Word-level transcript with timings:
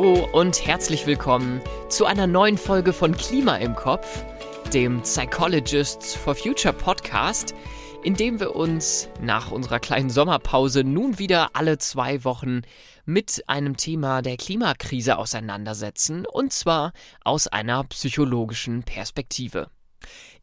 Hallo 0.00 0.26
und 0.32 0.66
herzlich 0.66 1.06
willkommen 1.06 1.60
zu 1.90 2.06
einer 2.06 2.26
neuen 2.26 2.56
Folge 2.56 2.94
von 2.94 3.14
Klima 3.14 3.56
im 3.56 3.74
Kopf, 3.74 4.24
dem 4.72 5.02
Psychologists 5.02 6.14
for 6.14 6.34
Future 6.34 6.72
Podcast, 6.72 7.54
in 8.02 8.14
dem 8.14 8.40
wir 8.40 8.56
uns 8.56 9.10
nach 9.20 9.50
unserer 9.50 9.78
kleinen 9.78 10.08
Sommerpause 10.08 10.84
nun 10.84 11.18
wieder 11.18 11.50
alle 11.52 11.76
zwei 11.76 12.24
Wochen 12.24 12.62
mit 13.04 13.44
einem 13.46 13.76
Thema 13.76 14.22
der 14.22 14.38
Klimakrise 14.38 15.18
auseinandersetzen, 15.18 16.24
und 16.24 16.54
zwar 16.54 16.94
aus 17.22 17.46
einer 17.46 17.84
psychologischen 17.84 18.84
Perspektive. 18.84 19.68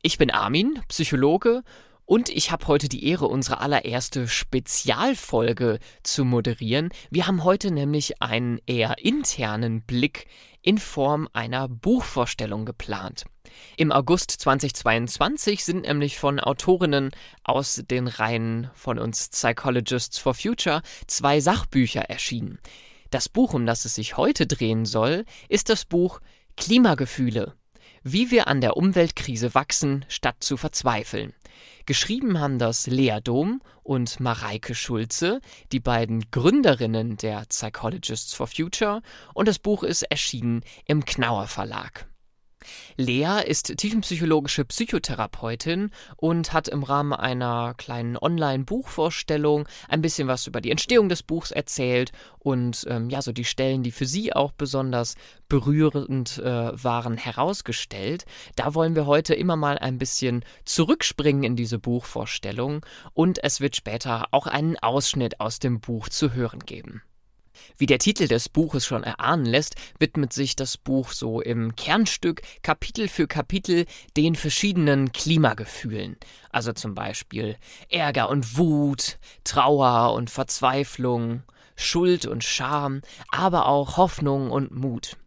Ich 0.04 0.20
bin 0.20 0.30
Armin, 0.30 0.82
Psychologe 0.88 1.64
und 2.08 2.30
ich 2.30 2.52
habe 2.52 2.68
heute 2.68 2.88
die 2.88 3.06
Ehre, 3.06 3.28
unsere 3.28 3.60
allererste 3.60 4.30
Spezialfolge 4.30 5.80
zu 6.04 6.24
moderieren. 6.24 6.90
Wir 7.12 7.28
haben 7.28 7.44
heute 7.44 7.70
nämlich 7.70 8.22
einen 8.22 8.60
eher 8.66 8.96
internen 9.04 9.82
Blick 9.82 10.26
in 10.62 10.78
Form 10.78 11.28
einer 11.34 11.68
Buchvorstellung 11.68 12.66
geplant. 12.66 13.26
Im 13.76 13.92
August 13.92 14.32
2022 14.32 15.66
sind 15.66 15.82
nämlich 15.82 16.18
von 16.18 16.40
Autorinnen 16.40 17.12
aus 17.44 17.84
den 17.86 18.08
Reihen 18.08 18.72
von 18.74 19.00
uns 19.00 19.28
Psychologists 19.28 20.18
for 20.18 20.34
Future 20.34 20.82
zwei 21.08 21.42
Sachbücher 21.42 22.04
erschienen. 22.04 22.60
Das 23.10 23.28
Buch, 23.28 23.54
um 23.54 23.66
das 23.66 23.84
es 23.84 23.96
sich 23.96 24.16
heute 24.16 24.48
drehen 24.48 24.86
soll, 24.86 25.26
ist 25.50 25.68
das 25.68 25.84
Buch 25.84 26.22
Klimagefühle. 26.56 27.57
Wie 28.10 28.32
wir 28.32 28.48
an 28.48 28.62
der 28.62 28.78
Umweltkrise 28.78 29.54
wachsen, 29.54 30.06
statt 30.08 30.38
zu 30.40 30.56
verzweifeln. 30.56 31.34
Geschrieben 31.86 32.40
haben 32.40 32.58
das 32.58 32.88
Lea 32.88 33.20
Dom 33.22 33.62
und 33.84 34.22
Mareike 34.22 34.76
Schulze, 34.76 35.42
die 35.74 35.82
beiden 35.82 36.32
Gründerinnen 36.32 37.18
der 37.18 37.44
Psychologists 37.50 38.34
for 38.34 38.48
Future, 38.48 39.02
und 39.34 39.50
das 39.50 39.60
Buch 39.60 39.84
ist 39.84 40.04
erschienen 40.04 40.62
im 40.86 41.04
Knauer 41.04 41.48
Verlag. 41.48 42.08
Lea 42.98 43.42
ist 43.46 43.78
tiefenpsychologische 43.78 44.66
Psychotherapeutin 44.66 45.92
und 46.16 46.54
hat 46.54 46.68
im 46.68 46.84
Rahmen 46.84 47.14
einer 47.14 47.74
kleinen 47.78 48.18
Online-Buchvorstellung 48.18 49.68
ein 49.88 50.02
bisschen 50.02 50.28
was 50.28 50.48
über 50.48 50.62
die 50.62 50.72
Entstehung 50.72 51.10
des 51.10 51.24
Buchs 51.24 51.52
erzählt 51.52 52.12
und 52.40 52.86
ähm, 52.90 53.10
ja, 53.10 53.22
so 53.22 53.32
die 53.32 53.46
Stellen, 53.46 53.84
die 53.84 53.92
für 53.92 54.06
sie 54.06 54.34
auch 54.34 54.52
besonders 54.52 55.16
berührend 55.50 56.38
äh, 56.40 56.44
waren, 56.84 57.18
herausgestellt. 57.18 58.26
Da 58.56 58.74
wollen 58.74 58.96
wir 58.96 59.06
heute 59.06 59.34
immer 59.34 59.56
mal 59.56 59.78
ein 59.78 59.98
bisschen 59.98 60.44
zurückspringen 60.66 61.44
in 61.44 61.56
diese 61.56 61.80
Buchvorstellung 61.80 62.86
und 63.14 63.44
es 63.44 63.62
wird 63.62 63.76
später 63.76 64.28
auch 64.32 64.48
einen 64.48 64.78
Ausschnitt 64.78 65.40
aus 65.40 65.60
dem 65.60 65.80
Buch 65.80 66.10
zu 66.10 66.34
hören 66.34 66.60
geben. 66.60 67.02
Wie 67.78 67.86
der 67.86 68.00
Titel 68.00 68.28
des 68.28 68.50
Buches 68.50 68.86
schon 68.86 69.04
erahnen 69.04 69.46
lässt, 69.46 69.76
widmet 70.00 70.34
sich 70.34 70.56
das 70.56 70.78
Buch 70.78 71.12
so 71.12 71.42
im 71.42 71.76
Kernstück 71.76 72.42
Kapitel 72.62 73.08
für 73.08 73.28
Kapitel 73.28 73.86
den 74.16 74.36
verschiedenen 74.36 75.12
Klimagefühlen. 75.12 76.18
Also 76.50 76.74
zum 76.74 76.96
Beispiel 76.96 77.58
Ärger 77.90 78.30
und 78.30 78.58
Wut, 78.58 79.18
Trauer 79.44 80.14
und 80.14 80.30
Verzweiflung, 80.30 81.44
Schuld 81.76 82.26
und 82.26 82.44
Scham, 82.44 83.02
aber 83.30 83.68
auch 83.68 83.98
Hoffnung 83.98 84.52
und 84.52 84.72
Mut. 84.72 85.18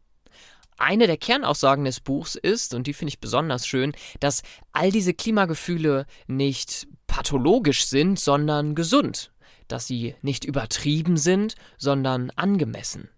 Eine 0.79 1.07
der 1.07 1.19
Kernaussagen 1.19 1.85
des 1.85 2.01
Buchs 2.01 2.37
ist, 2.37 2.73
und 2.75 2.87
die 2.87 2.95
finde 2.95 3.11
ich 3.11 3.21
besonders 3.21 3.67
schön, 3.67 3.93
dass 4.19 4.43
all 4.73 4.91
diese 4.91 5.13
Klimagefühle 5.13 6.07
nicht 6.27 6.89
pathologisch 7.07 7.85
sind, 7.85 8.19
sondern 8.19 8.75
gesund 8.75 9.31
dass 9.73 9.87
sie 9.87 10.15
nicht 10.23 10.45
übertrieben 10.45 11.17
sind, 11.17 11.55
sondern 11.79 12.31
angemessen, 12.37 13.09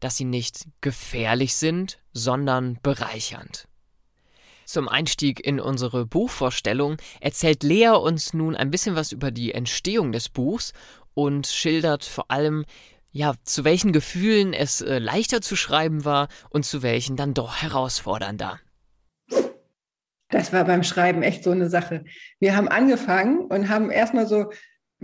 dass 0.00 0.16
sie 0.16 0.24
nicht 0.24 0.66
gefährlich 0.80 1.54
sind, 1.54 1.98
sondern 2.12 2.78
bereichernd. 2.82 3.68
Zum 4.66 4.88
Einstieg 4.88 5.44
in 5.44 5.60
unsere 5.60 6.06
Buchvorstellung 6.06 6.96
erzählt 7.20 7.62
Lea 7.62 7.90
uns 7.90 8.32
nun 8.32 8.56
ein 8.56 8.70
bisschen 8.70 8.96
was 8.96 9.12
über 9.12 9.30
die 9.30 9.52
Entstehung 9.52 10.12
des 10.12 10.28
Buchs 10.28 10.72
und 11.12 11.46
schildert 11.46 12.04
vor 12.04 12.30
allem, 12.30 12.64
ja, 13.12 13.34
zu 13.44 13.64
welchen 13.64 13.92
Gefühlen 13.92 14.52
es 14.52 14.80
äh, 14.80 14.98
leichter 14.98 15.40
zu 15.40 15.54
schreiben 15.54 16.04
war 16.04 16.28
und 16.50 16.64
zu 16.64 16.82
welchen 16.82 17.16
dann 17.16 17.34
doch 17.34 17.62
herausfordernder. 17.62 18.58
Das 20.30 20.52
war 20.52 20.64
beim 20.64 20.82
Schreiben 20.82 21.22
echt 21.22 21.44
so 21.44 21.52
eine 21.52 21.70
Sache. 21.70 22.04
Wir 22.40 22.56
haben 22.56 22.66
angefangen 22.66 23.46
und 23.46 23.68
haben 23.68 23.90
erstmal 23.90 24.26
so 24.26 24.50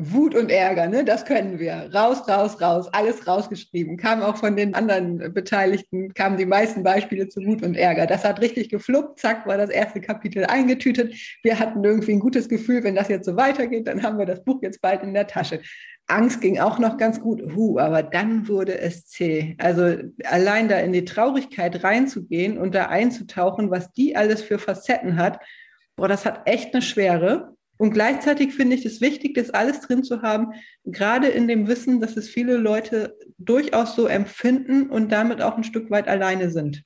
Wut 0.03 0.35
und 0.35 0.51
Ärger, 0.51 0.89
ne? 0.89 1.05
das 1.05 1.25
können 1.25 1.59
wir. 1.59 1.91
Raus, 1.93 2.29
raus, 2.29 2.61
raus, 2.61 2.89
alles 2.93 3.27
rausgeschrieben. 3.27 3.97
Kam 3.97 4.23
auch 4.23 4.37
von 4.37 4.57
den 4.57 4.75
anderen 4.75 5.33
Beteiligten, 5.33 6.15
kamen 6.15 6.37
die 6.37 6.47
meisten 6.47 6.83
Beispiele 6.83 7.29
zu 7.29 7.45
Wut 7.45 7.63
und 7.63 7.77
Ärger. 7.77 8.07
Das 8.07 8.25
hat 8.25 8.41
richtig 8.41 8.71
gefluppt, 8.71 9.19
zack, 9.19 9.47
war 9.47 9.59
das 9.59 9.71
erste 9.71 10.01
Kapitel 10.01 10.45
eingetütet. 10.45 11.15
Wir 11.43 11.59
hatten 11.59 11.85
irgendwie 11.85 12.13
ein 12.13 12.21
gutes 12.21 12.49
Gefühl, 12.49 12.83
wenn 12.85 12.95
das 12.95 13.09
jetzt 13.09 13.27
so 13.27 13.37
weitergeht, 13.37 13.87
dann 13.87 14.03
haben 14.03 14.19
wir 14.19 14.27
das 14.27 14.43
Buch 14.45 14.63
jetzt 14.63 14.81
bald 14.81 15.03
in 15.03 15.15
der 15.15 15.27
Tasche. 15.27 15.61
Angst 16.11 16.41
ging 16.41 16.59
auch 16.59 16.79
noch 16.79 16.97
ganz 16.97 17.21
gut, 17.21 17.41
huh, 17.55 17.79
aber 17.79 18.03
dann 18.03 18.49
wurde 18.49 18.79
es 18.79 19.07
zäh. 19.07 19.55
Also 19.59 19.97
allein 20.25 20.69
da 20.69 20.79
in 20.79 20.93
die 20.93 21.05
Traurigkeit 21.05 21.85
reinzugehen 21.85 22.59
und 22.59 22.75
da 22.75 22.87
einzutauchen, 22.87 23.71
was 23.71 23.93
die 23.93 24.17
alles 24.17 24.43
für 24.43 24.59
Facetten 24.59 25.17
hat, 25.17 25.39
boah, 25.97 26.09
das 26.09 26.25
hat 26.25 26.43
echt 26.47 26.75
eine 26.75 26.83
Schwere. 26.83 27.55
Und 27.81 27.93
gleichzeitig 27.93 28.53
finde 28.53 28.77
ich 28.77 28.85
es 28.85 29.01
wichtig, 29.01 29.33
das 29.33 29.49
alles 29.49 29.81
drin 29.81 30.05
zu 30.05 30.21
haben, 30.21 30.53
gerade 30.85 31.29
in 31.29 31.49
dem 31.49 31.67
Wissen, 31.67 31.99
dass 31.99 32.15
es 32.19 32.29
viele 32.29 32.59
Leute 32.59 33.17
durchaus 33.39 33.97
so 33.97 34.07
empfinden 34.07 34.91
und 34.91 35.11
damit 35.11 35.41
auch 35.41 35.57
ein 35.57 35.65
Stück 35.65 35.91
weit 35.91 36.07
alleine 36.07 36.51
sind. 36.51 36.83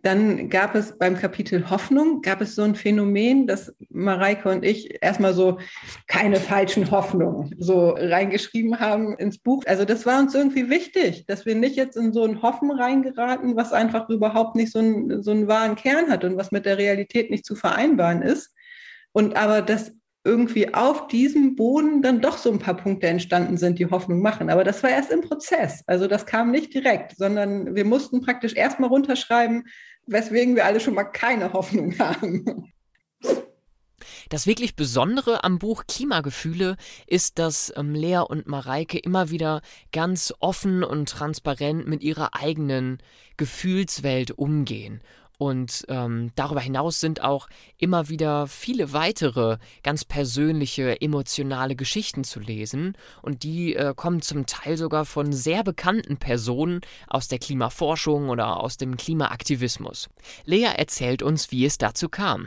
Dann 0.00 0.48
gab 0.48 0.74
es 0.74 0.96
beim 0.96 1.18
Kapitel 1.18 1.68
Hoffnung, 1.68 2.22
gab 2.22 2.40
es 2.40 2.54
so 2.54 2.62
ein 2.62 2.76
Phänomen, 2.76 3.46
dass 3.46 3.74
Mareike 3.90 4.48
und 4.48 4.64
ich 4.64 5.02
erstmal 5.02 5.34
so 5.34 5.58
keine 6.06 6.36
falschen 6.36 6.90
Hoffnungen 6.90 7.54
so 7.58 7.90
reingeschrieben 7.90 8.80
haben 8.80 9.14
ins 9.18 9.36
Buch. 9.36 9.62
Also 9.66 9.84
das 9.84 10.06
war 10.06 10.18
uns 10.18 10.34
irgendwie 10.34 10.70
wichtig, 10.70 11.26
dass 11.26 11.44
wir 11.44 11.56
nicht 11.56 11.76
jetzt 11.76 11.98
in 11.98 12.14
so 12.14 12.24
ein 12.24 12.40
Hoffen 12.40 12.70
reingeraten, 12.70 13.54
was 13.54 13.74
einfach 13.74 14.08
überhaupt 14.08 14.56
nicht 14.56 14.72
so 14.72 14.78
einen, 14.78 15.22
so 15.22 15.32
einen 15.32 15.46
wahren 15.46 15.76
Kern 15.76 16.08
hat 16.08 16.24
und 16.24 16.38
was 16.38 16.52
mit 16.52 16.64
der 16.64 16.78
Realität 16.78 17.30
nicht 17.30 17.44
zu 17.44 17.54
vereinbaren 17.54 18.22
ist. 18.22 18.54
Und 19.12 19.36
aber 19.36 19.60
das 19.60 19.92
irgendwie 20.24 20.72
auf 20.72 21.08
diesem 21.08 21.56
Boden 21.56 22.00
dann 22.00 22.20
doch 22.20 22.38
so 22.38 22.50
ein 22.52 22.58
paar 22.58 22.76
Punkte 22.76 23.08
entstanden 23.08 23.56
sind, 23.56 23.78
die 23.78 23.86
Hoffnung 23.86 24.22
machen. 24.22 24.50
Aber 24.50 24.62
das 24.62 24.82
war 24.82 24.90
erst 24.90 25.10
im 25.10 25.20
Prozess. 25.20 25.82
Also 25.86 26.06
das 26.06 26.26
kam 26.26 26.50
nicht 26.50 26.72
direkt, 26.74 27.16
sondern 27.16 27.74
wir 27.74 27.84
mussten 27.84 28.20
praktisch 28.20 28.54
erstmal 28.54 28.88
runterschreiben, 28.88 29.64
weswegen 30.06 30.54
wir 30.54 30.64
alle 30.64 30.80
schon 30.80 30.94
mal 30.94 31.04
keine 31.04 31.52
Hoffnung 31.52 31.98
haben. 31.98 32.72
Das 34.28 34.46
wirklich 34.46 34.76
Besondere 34.76 35.44
am 35.44 35.58
Buch 35.58 35.84
Klimagefühle 35.86 36.76
ist, 37.06 37.38
dass 37.38 37.72
ähm, 37.76 37.94
Lea 37.94 38.20
und 38.26 38.46
Mareike 38.46 38.98
immer 38.98 39.30
wieder 39.30 39.60
ganz 39.92 40.32
offen 40.40 40.84
und 40.84 41.08
transparent 41.08 41.86
mit 41.86 42.02
ihrer 42.02 42.34
eigenen 42.34 42.98
Gefühlswelt 43.36 44.30
umgehen 44.30 45.02
und 45.42 45.84
ähm, 45.88 46.30
darüber 46.36 46.60
hinaus 46.60 47.00
sind 47.00 47.20
auch 47.20 47.48
immer 47.76 48.08
wieder 48.08 48.46
viele 48.46 48.92
weitere 48.92 49.58
ganz 49.82 50.04
persönliche, 50.04 51.00
emotionale 51.00 51.74
Geschichten 51.74 52.22
zu 52.22 52.38
lesen. 52.38 52.96
Und 53.22 53.42
die 53.42 53.74
äh, 53.74 53.92
kommen 53.96 54.22
zum 54.22 54.46
Teil 54.46 54.76
sogar 54.76 55.04
von 55.04 55.32
sehr 55.32 55.64
bekannten 55.64 56.16
Personen 56.16 56.80
aus 57.08 57.26
der 57.26 57.40
Klimaforschung 57.40 58.28
oder 58.28 58.60
aus 58.60 58.76
dem 58.76 58.96
Klimaaktivismus. 58.96 60.10
Lea 60.44 60.68
erzählt 60.76 61.24
uns, 61.24 61.50
wie 61.50 61.66
es 61.66 61.76
dazu 61.76 62.08
kam. 62.08 62.46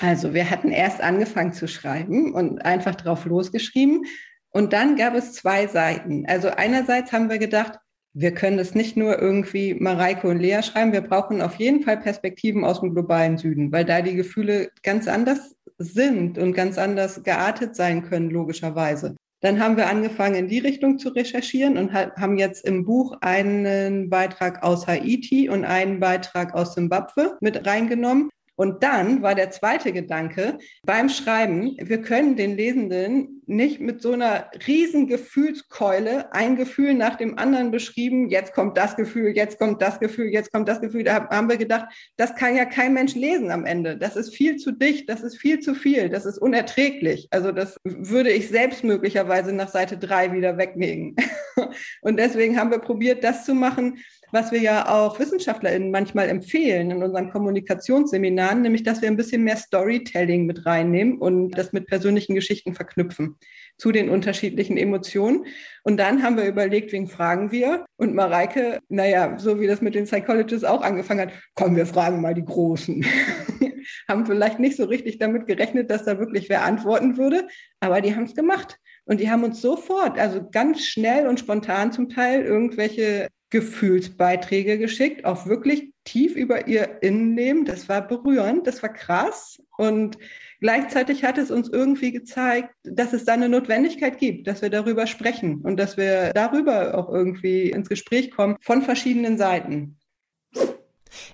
Also 0.00 0.32
wir 0.32 0.48
hatten 0.48 0.70
erst 0.70 1.02
angefangen 1.02 1.52
zu 1.52 1.68
schreiben 1.68 2.32
und 2.32 2.64
einfach 2.64 2.94
drauf 2.94 3.26
losgeschrieben. 3.26 4.06
Und 4.48 4.72
dann 4.72 4.96
gab 4.96 5.14
es 5.14 5.34
zwei 5.34 5.66
Seiten. 5.66 6.24
Also 6.26 6.48
einerseits 6.48 7.12
haben 7.12 7.28
wir 7.28 7.36
gedacht, 7.36 7.78
wir 8.18 8.32
können 8.32 8.56
das 8.56 8.74
nicht 8.74 8.96
nur 8.96 9.20
irgendwie 9.20 9.74
Mareike 9.74 10.26
und 10.26 10.38
Lea 10.38 10.62
schreiben, 10.62 10.94
wir 10.94 11.02
brauchen 11.02 11.42
auf 11.42 11.56
jeden 11.56 11.82
Fall 11.82 11.98
Perspektiven 11.98 12.64
aus 12.64 12.80
dem 12.80 12.94
globalen 12.94 13.36
Süden, 13.36 13.70
weil 13.72 13.84
da 13.84 14.00
die 14.00 14.16
Gefühle 14.16 14.70
ganz 14.82 15.06
anders 15.06 15.54
sind 15.76 16.38
und 16.38 16.54
ganz 16.54 16.78
anders 16.78 17.22
geartet 17.24 17.76
sein 17.76 18.02
können, 18.02 18.30
logischerweise. 18.30 19.16
Dann 19.42 19.60
haben 19.60 19.76
wir 19.76 19.88
angefangen, 19.88 20.34
in 20.34 20.48
die 20.48 20.60
Richtung 20.60 20.98
zu 20.98 21.10
recherchieren 21.10 21.76
und 21.76 21.92
haben 21.92 22.38
jetzt 22.38 22.64
im 22.64 22.86
Buch 22.86 23.18
einen 23.20 24.08
Beitrag 24.08 24.62
aus 24.62 24.86
Haiti 24.86 25.50
und 25.50 25.66
einen 25.66 26.00
Beitrag 26.00 26.54
aus 26.54 26.72
Simbabwe 26.72 27.36
mit 27.42 27.66
reingenommen. 27.66 28.30
Und 28.56 28.82
dann 28.82 29.22
war 29.22 29.34
der 29.34 29.50
zweite 29.50 29.92
Gedanke 29.92 30.58
beim 30.84 31.08
Schreiben, 31.08 31.76
wir 31.78 32.02
können 32.02 32.36
den 32.36 32.56
Lesenden 32.56 33.42
nicht 33.46 33.80
mit 33.80 34.02
so 34.02 34.12
einer 34.12 34.50
riesen 34.66 35.06
Gefühlskeule 35.06 36.32
ein 36.32 36.56
Gefühl 36.56 36.94
nach 36.94 37.16
dem 37.16 37.38
anderen 37.38 37.70
beschrieben, 37.70 38.28
jetzt 38.28 38.54
kommt 38.54 38.76
das 38.76 38.96
Gefühl, 38.96 39.36
jetzt 39.36 39.58
kommt 39.58 39.80
das 39.80 40.00
Gefühl, 40.00 40.26
jetzt 40.26 40.52
kommt 40.52 40.68
das 40.68 40.80
Gefühl. 40.80 41.04
Da 41.04 41.28
haben 41.28 41.48
wir 41.48 41.56
gedacht, 41.56 41.86
das 42.16 42.34
kann 42.34 42.56
ja 42.56 42.64
kein 42.64 42.94
Mensch 42.94 43.14
lesen 43.14 43.50
am 43.50 43.64
Ende. 43.64 43.96
Das 43.96 44.16
ist 44.16 44.34
viel 44.34 44.56
zu 44.56 44.72
dicht, 44.72 45.08
das 45.08 45.22
ist 45.22 45.36
viel 45.36 45.60
zu 45.60 45.74
viel, 45.74 46.08
das 46.08 46.26
ist 46.26 46.38
unerträglich. 46.38 47.28
Also 47.30 47.52
das 47.52 47.78
würde 47.84 48.30
ich 48.30 48.48
selbst 48.48 48.82
möglicherweise 48.82 49.52
nach 49.52 49.68
Seite 49.68 49.96
drei 49.98 50.32
wieder 50.32 50.58
weglegen. 50.58 51.14
Und 52.00 52.18
deswegen 52.18 52.58
haben 52.58 52.70
wir 52.70 52.78
probiert, 52.78 53.22
das 53.22 53.44
zu 53.44 53.54
machen, 53.54 53.98
was 54.32 54.52
wir 54.52 54.60
ja 54.60 54.88
auch 54.88 55.18
WissenschaftlerInnen 55.18 55.90
manchmal 55.90 56.28
empfehlen 56.28 56.90
in 56.90 57.02
unseren 57.02 57.30
Kommunikationsseminaren, 57.30 58.62
nämlich 58.62 58.82
dass 58.82 59.02
wir 59.02 59.08
ein 59.08 59.16
bisschen 59.16 59.44
mehr 59.44 59.56
Storytelling 59.56 60.46
mit 60.46 60.66
reinnehmen 60.66 61.18
und 61.18 61.52
das 61.52 61.72
mit 61.72 61.86
persönlichen 61.86 62.34
Geschichten 62.34 62.74
verknüpfen 62.74 63.36
zu 63.78 63.92
den 63.92 64.08
unterschiedlichen 64.08 64.76
Emotionen. 64.76 65.46
Und 65.82 65.98
dann 65.98 66.22
haben 66.22 66.36
wir 66.36 66.46
überlegt, 66.46 66.92
wen 66.92 67.06
fragen 67.06 67.52
wir? 67.52 67.84
Und 67.96 68.14
Mareike, 68.14 68.80
naja, 68.88 69.38
so 69.38 69.60
wie 69.60 69.66
das 69.66 69.82
mit 69.82 69.94
den 69.94 70.04
Psychologists 70.04 70.64
auch 70.64 70.82
angefangen 70.82 71.20
hat, 71.20 71.32
kommen 71.54 71.76
wir 71.76 71.86
fragen 71.86 72.20
mal 72.20 72.34
die 72.34 72.44
Großen. 72.44 73.04
haben 74.08 74.26
vielleicht 74.26 74.58
nicht 74.58 74.76
so 74.76 74.84
richtig 74.84 75.18
damit 75.18 75.46
gerechnet, 75.46 75.90
dass 75.90 76.04
da 76.04 76.18
wirklich 76.18 76.48
wer 76.48 76.64
antworten 76.64 77.16
würde, 77.16 77.46
aber 77.80 78.00
die 78.00 78.14
haben 78.14 78.24
es 78.24 78.34
gemacht. 78.34 78.78
Und 79.06 79.20
die 79.20 79.30
haben 79.30 79.44
uns 79.44 79.62
sofort, 79.62 80.18
also 80.18 80.46
ganz 80.50 80.84
schnell 80.84 81.26
und 81.28 81.40
spontan 81.40 81.92
zum 81.92 82.08
Teil, 82.08 82.42
irgendwelche 82.42 83.28
Gefühlsbeiträge 83.50 84.78
geschickt, 84.78 85.24
auch 85.24 85.46
wirklich 85.46 85.92
tief 86.04 86.34
über 86.34 86.66
ihr 86.66 87.02
Innenleben. 87.02 87.64
Das 87.64 87.88
war 87.88 88.06
berührend, 88.06 88.66
das 88.66 88.82
war 88.82 88.92
krass. 88.92 89.62
Und 89.78 90.18
gleichzeitig 90.60 91.24
hat 91.24 91.38
es 91.38 91.52
uns 91.52 91.68
irgendwie 91.68 92.10
gezeigt, 92.10 92.74
dass 92.82 93.12
es 93.12 93.24
da 93.24 93.34
eine 93.34 93.48
Notwendigkeit 93.48 94.18
gibt, 94.18 94.48
dass 94.48 94.62
wir 94.62 94.70
darüber 94.70 95.06
sprechen 95.06 95.60
und 95.62 95.78
dass 95.78 95.96
wir 95.96 96.32
darüber 96.34 96.98
auch 96.98 97.08
irgendwie 97.08 97.70
ins 97.70 97.88
Gespräch 97.88 98.32
kommen 98.32 98.56
von 98.60 98.82
verschiedenen 98.82 99.38
Seiten. 99.38 99.98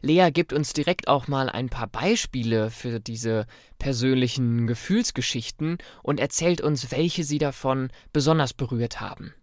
Lea 0.00 0.31
gibt 0.32 0.52
uns 0.52 0.73
direkt 0.73 1.08
auch 1.08 1.29
mal 1.29 1.49
ein 1.49 1.69
paar 1.69 1.87
Beispiele 1.87 2.70
für 2.70 3.00
diese 3.00 3.46
persönlichen 3.79 4.67
Gefühlsgeschichten 4.67 5.79
und 6.02 6.20
erzählt 6.20 6.61
uns, 6.61 6.90
welche 6.90 7.25
sie 7.25 7.38
davon 7.38 7.90
besonders 8.12 8.55
berührt 8.55 9.00
haben. 9.00 9.34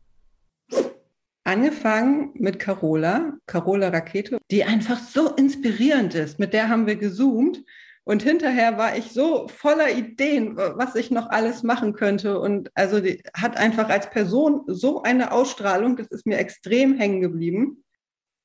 Angefangen 1.44 2.32
mit 2.36 2.60
Carola, 2.60 3.34
Carola 3.48 3.88
Rakete, 3.88 4.38
die 4.52 4.64
einfach 4.66 5.00
so 5.00 5.34
inspirierend 5.34 6.14
ist. 6.14 6.38
Mit 6.38 6.54
der 6.54 6.70
haben 6.70 6.86
wir 6.86 6.96
gezoomt. 6.96 7.64
Und 8.04 8.24
hinterher 8.24 8.78
war 8.78 8.98
ich 8.98 9.12
so 9.12 9.48
voller 9.48 9.92
Ideen, 9.92 10.58
was 10.58 10.96
ich 10.96 11.12
noch 11.12 11.30
alles 11.30 11.64
machen 11.64 11.94
könnte. 11.94 12.40
Und 12.40 12.72
also 12.74 13.00
die 13.00 13.22
hat 13.36 13.58
einfach 13.58 13.90
als 13.90 14.10
Person 14.10 14.64
so 14.68 15.04
eine 15.04 15.32
Ausstrahlung, 15.32 15.96
das 15.96 16.08
ist 16.08 16.26
mir 16.26 16.38
extrem 16.38 16.98
hängen 16.98 17.22
geblieben. 17.22 17.84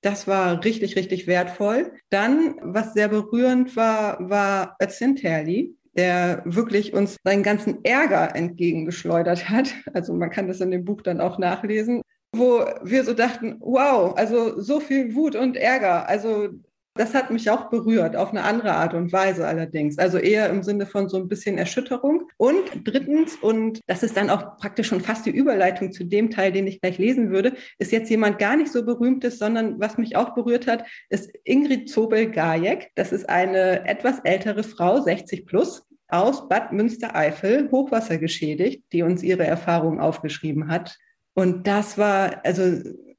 Das 0.05 0.29
war 0.29 0.63
richtig, 0.63 0.97
richtig 0.97 1.27
wertvoll. 1.27 1.93
Dann, 2.11 2.57
was 2.61 2.93
sehr 2.93 3.09
berührend 3.09 3.75
war, 3.75 4.19
war 4.21 4.77
Özcan 4.83 5.17
Terli, 5.17 5.75
der 5.97 6.43
wirklich 6.45 6.93
uns 6.93 7.17
seinen 7.25 7.43
ganzen 7.43 7.83
Ärger 7.85 8.37
entgegengeschleudert 8.37 9.49
hat. 9.49 9.73
Also 9.95 10.13
man 10.13 10.29
kann 10.29 10.47
das 10.47 10.61
in 10.61 10.71
dem 10.71 10.85
Buch 10.85 11.01
dann 11.01 11.23
auch 11.23 11.39
nachlesen 11.39 12.03
wo 12.37 12.65
wir 12.83 13.05
so 13.05 13.15
dachten, 13.15 13.57
wow, 13.61 14.13
also 14.17 14.61
so 14.61 14.81
viel 14.81 15.15
Wut 15.15 15.37
und 15.37 15.57
Ärger. 15.57 16.09
Also 16.09 16.49
das 16.95 17.13
hat 17.13 17.31
mich 17.31 17.51
auch 17.51 17.71
berührt, 17.71 18.15
auf 18.15 18.31
eine 18.31 18.45
andere 18.45 18.73
Art 18.73 18.95
und 18.95 19.13
Weise 19.13 19.47
allerdings. 19.47 19.99
Also 19.99 20.19
eher 20.19 20.49
im 20.49 20.63
Sinne 20.63 20.87
von 20.87 21.09
so 21.09 21.17
ein 21.17 21.29
bisschen 21.29 21.59
Erschütterung. 21.59 22.29
Und 22.37 22.63
drittens, 22.85 23.35
und 23.37 23.81
das 23.87 24.03
ist 24.05 24.17
dann 24.17 24.31
auch 24.31 24.57
praktisch 24.59 24.89
schon 24.89 25.01
fast 25.01 25.27
die 25.27 25.31
Überleitung 25.31 25.91
zu 25.91 26.05
dem 26.05 26.31
Teil, 26.31 26.53
den 26.53 26.69
ich 26.69 26.81
gleich 26.81 26.99
lesen 26.99 27.31
würde, 27.31 27.55
ist 27.79 27.91
jetzt 27.91 28.11
jemand 28.11 28.39
gar 28.39 28.57
nicht 28.57 28.71
so 28.71 28.85
berühmtes, 28.85 29.39
sondern 29.39 29.81
was 29.81 29.99
mich 29.99 30.17
auch 30.17 30.35
berührt 30.35 30.69
hat, 30.69 30.85
ist 31.09 31.31
Ingrid 31.43 31.91
Zobel-Gajek. 31.91 32.93
Das 32.95 33.11
ist 33.11 33.29
eine 33.29 33.89
etwas 33.89 34.21
ältere 34.21 34.63
Frau, 34.63 35.01
60 35.01 35.47
plus, 35.47 35.83
aus 36.09 36.49
Bad 36.49 36.73
Münstereifel, 36.73 37.71
Hochwasser 37.73 38.19
geschädigt, 38.19 38.85
die 38.93 39.03
uns 39.03 39.23
ihre 39.23 39.45
Erfahrungen 39.45 39.99
aufgeschrieben 39.99 40.69
hat. 40.69 40.97
Und 41.35 41.67
das 41.67 41.99
war, 41.99 42.45
also 42.45 42.63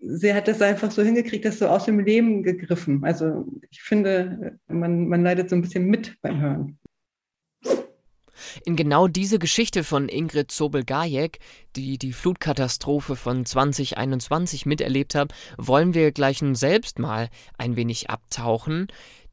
sie 0.07 0.33
hat 0.33 0.47
das 0.47 0.61
einfach 0.61 0.91
so 0.91 1.01
hingekriegt, 1.01 1.45
das 1.45 1.59
so 1.59 1.67
aus 1.67 1.85
dem 1.85 1.99
Leben 1.99 2.43
gegriffen. 2.43 3.03
Also 3.03 3.45
ich 3.69 3.81
finde, 3.81 4.59
man, 4.67 5.07
man 5.07 5.23
leidet 5.23 5.49
so 5.49 5.55
ein 5.55 5.61
bisschen 5.61 5.85
mit 5.85 6.15
beim 6.21 6.39
Hören. 6.41 6.79
In 8.65 8.75
genau 8.75 9.07
diese 9.07 9.39
Geschichte 9.39 9.83
von 9.83 10.09
Ingrid 10.09 10.51
Zobel-Gajek, 10.51 11.39
die 11.75 11.97
die 11.97 12.13
Flutkatastrophe 12.13 13.15
von 13.15 13.45
2021 13.45 14.65
miterlebt 14.65 15.15
hat, 15.15 15.33
wollen 15.57 15.93
wir 15.93 16.11
gleich 16.11 16.41
nun 16.41 16.55
selbst 16.55 16.99
mal 16.99 17.29
ein 17.57 17.75
wenig 17.75 18.09
abtauchen. 18.09 18.87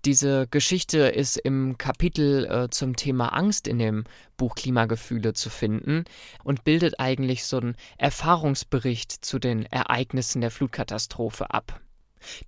Diese 0.04 0.48
Geschichte 0.48 0.98
ist 0.98 1.36
im 1.36 1.78
Kapitel 1.78 2.44
äh, 2.46 2.70
zum 2.70 2.96
Thema 2.96 3.28
Angst 3.28 3.68
in 3.68 3.78
dem 3.78 4.02
Buch 4.36 4.56
Klimagefühle 4.56 5.32
zu 5.32 5.48
finden 5.48 6.06
und 6.42 6.64
bildet 6.64 6.98
eigentlich 6.98 7.44
so 7.44 7.58
einen 7.58 7.76
Erfahrungsbericht 7.98 9.12
zu 9.24 9.38
den 9.38 9.64
Ereignissen 9.66 10.40
der 10.40 10.50
Flutkatastrophe 10.50 11.50
ab. 11.50 11.80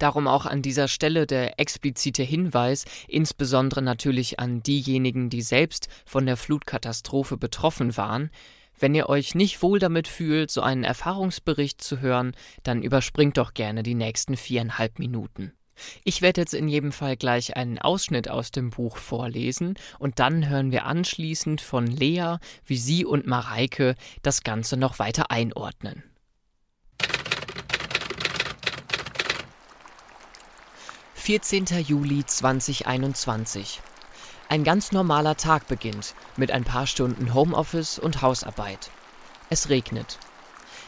Darum 0.00 0.26
auch 0.26 0.46
an 0.46 0.62
dieser 0.62 0.88
Stelle 0.88 1.28
der 1.28 1.60
explizite 1.60 2.24
Hinweis, 2.24 2.86
insbesondere 3.06 3.82
natürlich 3.82 4.40
an 4.40 4.64
diejenigen, 4.64 5.30
die 5.30 5.42
selbst 5.42 5.88
von 6.04 6.26
der 6.26 6.36
Flutkatastrophe 6.36 7.36
betroffen 7.36 7.96
waren. 7.96 8.30
Wenn 8.76 8.96
ihr 8.96 9.08
euch 9.08 9.36
nicht 9.36 9.62
wohl 9.62 9.78
damit 9.78 10.08
fühlt, 10.08 10.50
so 10.50 10.60
einen 10.60 10.82
Erfahrungsbericht 10.82 11.80
zu 11.80 12.00
hören, 12.00 12.32
dann 12.64 12.82
überspringt 12.82 13.36
doch 13.36 13.54
gerne 13.54 13.84
die 13.84 13.94
nächsten 13.94 14.36
viereinhalb 14.36 14.98
Minuten. 14.98 15.52
Ich 16.04 16.22
werde 16.22 16.40
jetzt 16.40 16.54
in 16.54 16.68
jedem 16.68 16.92
Fall 16.92 17.16
gleich 17.16 17.56
einen 17.56 17.78
Ausschnitt 17.78 18.28
aus 18.28 18.50
dem 18.50 18.70
Buch 18.70 18.96
vorlesen 18.96 19.74
und 19.98 20.18
dann 20.18 20.48
hören 20.48 20.72
wir 20.72 20.86
anschließend 20.86 21.60
von 21.60 21.86
Lea, 21.86 22.36
wie 22.66 22.76
sie 22.76 23.04
und 23.04 23.26
Mareike 23.26 23.94
das 24.22 24.42
Ganze 24.42 24.76
noch 24.76 24.98
weiter 24.98 25.30
einordnen. 25.30 26.02
Vierzehnter 31.14 31.78
Juli 31.78 32.24
2021. 32.26 33.80
Ein 34.50 34.62
ganz 34.62 34.92
normaler 34.92 35.36
Tag 35.38 35.66
beginnt 35.68 36.14
mit 36.36 36.50
ein 36.50 36.64
paar 36.64 36.86
Stunden 36.86 37.32
Homeoffice 37.32 37.98
und 37.98 38.20
Hausarbeit. 38.20 38.90
Es 39.48 39.70
regnet. 39.70 40.18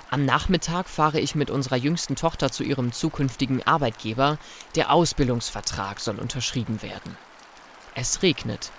Am 0.08 0.24
Nachmittag 0.24 0.88
fahre 0.88 1.18
ich 1.18 1.34
mit 1.34 1.50
unserer 1.50 1.76
jüngsten 1.76 2.14
Tochter 2.14 2.52
zu 2.52 2.62
ihrem 2.62 2.92
zukünftigen 2.92 3.66
Arbeitgeber. 3.66 4.38
Der 4.76 4.92
Ausbildungsvertrag 4.92 5.98
soll 5.98 6.18
unterschrieben 6.20 6.80
werden. 6.80 7.16
Es 7.94 8.22
regnet. 8.22 8.70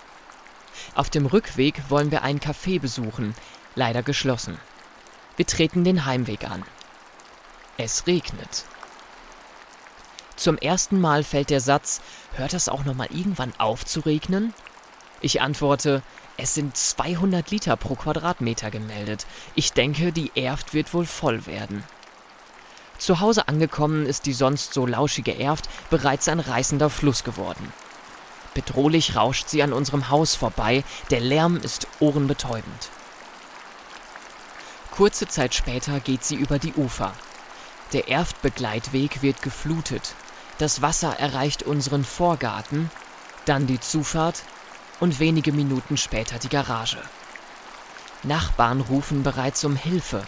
Auf 0.96 1.10
dem 1.10 1.26
Rückweg 1.26 1.90
wollen 1.90 2.12
wir 2.12 2.24
einen 2.24 2.40
Café 2.40 2.80
besuchen, 2.80 3.36
leider 3.76 4.04
geschlossen. 4.04 4.58
Wir 5.36 5.46
treten 5.46 5.84
den 5.84 6.06
Heimweg 6.06 6.50
an. 6.50 6.64
Es 7.78 8.08
regnet. 8.08 8.66
Zum 10.38 10.58
ersten 10.58 11.02
Mal 11.02 11.24
fällt 11.24 11.50
der 11.50 11.62
Satz, 11.62 12.02
hört 12.36 12.54
das 12.54 12.70
auch 12.70 12.86
noch 12.86 12.94
mal 12.94 13.10
irgendwann 13.12 13.54
auf 13.58 13.86
zu 13.86 14.00
regnen? 14.00 14.54
Ich 15.20 15.42
antworte, 15.42 16.04
es 16.38 16.54
sind 16.54 16.78
200 16.78 17.50
Liter 17.50 17.76
pro 17.76 17.96
Quadratmeter 17.96 18.70
gemeldet. 18.70 19.26
Ich 19.56 19.74
denke, 19.74 20.12
die 20.12 20.32
Erft 20.36 20.74
wird 20.74 20.94
wohl 20.94 21.06
voll 21.06 21.48
werden. 21.48 21.84
Zu 23.00 23.20
Hause 23.20 23.48
angekommen 23.48 24.06
ist 24.06 24.26
die 24.26 24.34
sonst 24.34 24.74
so 24.74 24.86
lauschige 24.86 25.38
Erft 25.38 25.68
bereits 25.90 26.28
ein 26.28 26.40
reißender 26.40 26.90
Fluss 26.90 27.24
geworden. 27.24 27.74
Bedrohlich 28.54 29.16
rauscht 29.16 29.50
sie 29.50 29.62
an 29.62 29.74
unserem 29.74 30.10
Haus 30.10 30.36
vorbei, 30.36 30.84
der 31.12 31.20
Lärm 31.20 31.58
ist 31.58 31.88
ohrenbetäubend. 32.00 32.90
Kurze 34.92 35.28
Zeit 35.28 35.54
später 35.54 36.00
geht 36.00 36.24
sie 36.24 36.36
über 36.36 36.58
die 36.58 36.74
Ufer. 36.74 37.14
Der 37.94 38.10
Erftbegleitweg 38.10 39.22
wird 39.22 39.42
geflutet. 39.44 40.16
Das 40.58 40.82
Wasser 40.82 41.20
erreicht 41.20 41.64
unseren 41.64 42.04
Vorgarten, 42.04 42.90
dann 43.46 43.68
die 43.68 43.80
Zufahrt, 43.80 44.42
und 45.00 45.20
wenige 45.20 45.52
Minuten 45.52 45.98
später 45.98 46.40
die 46.40 46.50
Garage. 46.50 47.02
Nachbarn 48.24 48.82
rufen 48.82 49.24
bereits 49.24 49.64
um 49.64 49.76
Hilfe. 49.76 50.24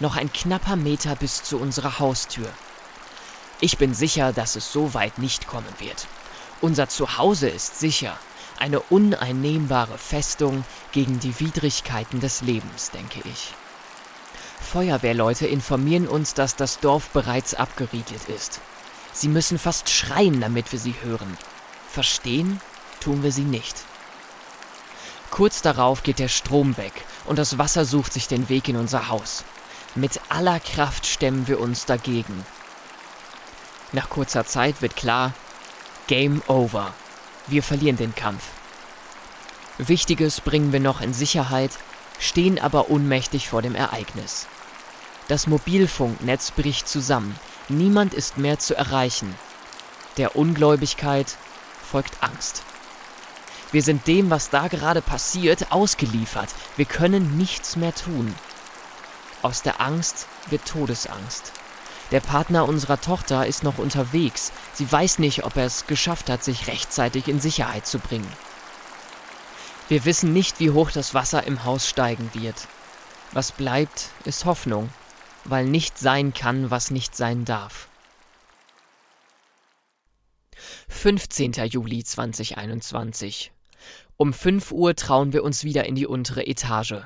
Noch 0.00 0.16
ein 0.16 0.32
knapper 0.32 0.76
Meter 0.76 1.16
bis 1.16 1.42
zu 1.42 1.58
unserer 1.58 1.98
Haustür. 1.98 2.48
Ich 3.60 3.78
bin 3.78 3.94
sicher, 3.94 4.32
dass 4.32 4.56
es 4.56 4.72
so 4.72 4.94
weit 4.94 5.18
nicht 5.18 5.46
kommen 5.46 5.72
wird. 5.78 6.06
Unser 6.60 6.88
Zuhause 6.88 7.48
ist 7.48 7.78
sicher. 7.78 8.16
Eine 8.58 8.80
uneinnehmbare 8.80 9.98
Festung 9.98 10.64
gegen 10.92 11.20
die 11.20 11.38
Widrigkeiten 11.40 12.20
des 12.20 12.40
Lebens, 12.40 12.90
denke 12.90 13.20
ich. 13.28 13.54
Feuerwehrleute 14.60 15.46
informieren 15.46 16.08
uns, 16.08 16.34
dass 16.34 16.56
das 16.56 16.80
Dorf 16.80 17.10
bereits 17.10 17.54
abgeriegelt 17.54 18.28
ist. 18.28 18.60
Sie 19.12 19.28
müssen 19.28 19.58
fast 19.58 19.88
schreien, 19.90 20.40
damit 20.40 20.72
wir 20.72 20.78
sie 20.78 20.94
hören. 21.02 21.36
Verstehen 21.90 22.60
tun 23.00 23.22
wir 23.22 23.32
sie 23.32 23.44
nicht. 23.44 23.84
Kurz 25.36 25.60
darauf 25.60 26.02
geht 26.02 26.18
der 26.18 26.28
Strom 26.28 26.78
weg 26.78 27.04
und 27.26 27.38
das 27.38 27.58
Wasser 27.58 27.84
sucht 27.84 28.14
sich 28.14 28.26
den 28.26 28.48
Weg 28.48 28.70
in 28.70 28.76
unser 28.76 29.10
Haus. 29.10 29.44
Mit 29.94 30.18
aller 30.30 30.58
Kraft 30.60 31.04
stemmen 31.04 31.46
wir 31.46 31.60
uns 31.60 31.84
dagegen. 31.84 32.46
Nach 33.92 34.08
kurzer 34.08 34.46
Zeit 34.46 34.80
wird 34.80 34.96
klar, 34.96 35.34
Game 36.06 36.40
over. 36.46 36.94
Wir 37.48 37.62
verlieren 37.62 37.98
den 37.98 38.14
Kampf. 38.14 38.44
Wichtiges 39.76 40.40
bringen 40.40 40.72
wir 40.72 40.80
noch 40.80 41.02
in 41.02 41.12
Sicherheit, 41.12 41.72
stehen 42.18 42.58
aber 42.58 42.88
ohnmächtig 42.88 43.50
vor 43.50 43.60
dem 43.60 43.74
Ereignis. 43.74 44.46
Das 45.28 45.46
Mobilfunknetz 45.46 46.52
bricht 46.52 46.88
zusammen, 46.88 47.38
niemand 47.68 48.14
ist 48.14 48.38
mehr 48.38 48.58
zu 48.58 48.74
erreichen. 48.74 49.34
Der 50.16 50.34
Ungläubigkeit 50.34 51.36
folgt 51.82 52.22
Angst. 52.22 52.62
Wir 53.72 53.82
sind 53.82 54.06
dem, 54.06 54.30
was 54.30 54.50
da 54.50 54.68
gerade 54.68 55.02
passiert, 55.02 55.72
ausgeliefert. 55.72 56.50
Wir 56.76 56.84
können 56.84 57.36
nichts 57.36 57.76
mehr 57.76 57.94
tun. 57.94 58.34
Aus 59.42 59.62
der 59.62 59.80
Angst 59.80 60.26
wird 60.50 60.64
Todesangst. 60.66 61.52
Der 62.12 62.20
Partner 62.20 62.68
unserer 62.68 63.00
Tochter 63.00 63.46
ist 63.46 63.64
noch 63.64 63.78
unterwegs. 63.78 64.52
Sie 64.72 64.90
weiß 64.90 65.18
nicht, 65.18 65.44
ob 65.44 65.56
er 65.56 65.66
es 65.66 65.86
geschafft 65.86 66.30
hat, 66.30 66.44
sich 66.44 66.68
rechtzeitig 66.68 67.26
in 67.26 67.40
Sicherheit 67.40 67.86
zu 67.86 67.98
bringen. 67.98 68.30
Wir 69.88 70.04
wissen 70.04 70.32
nicht, 70.32 70.60
wie 70.60 70.70
hoch 70.70 70.90
das 70.90 71.14
Wasser 71.14 71.44
im 71.44 71.64
Haus 71.64 71.88
steigen 71.88 72.30
wird. 72.32 72.68
Was 73.32 73.52
bleibt, 73.52 74.10
ist 74.24 74.44
Hoffnung, 74.44 74.90
weil 75.44 75.64
nicht 75.64 75.98
sein 75.98 76.32
kann, 76.32 76.70
was 76.70 76.90
nicht 76.90 77.16
sein 77.16 77.44
darf. 77.44 77.88
15. 80.88 81.52
Juli 81.52 82.04
2021. 82.04 83.52
Um 84.16 84.32
5 84.32 84.72
Uhr 84.72 84.96
trauen 84.96 85.32
wir 85.32 85.44
uns 85.44 85.64
wieder 85.64 85.84
in 85.84 85.94
die 85.94 86.06
untere 86.06 86.46
Etage. 86.46 87.02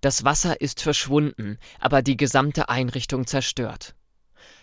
Das 0.00 0.24
Wasser 0.24 0.60
ist 0.60 0.80
verschwunden, 0.82 1.58
aber 1.78 2.02
die 2.02 2.16
gesamte 2.16 2.68
Einrichtung 2.68 3.26
zerstört. 3.26 3.94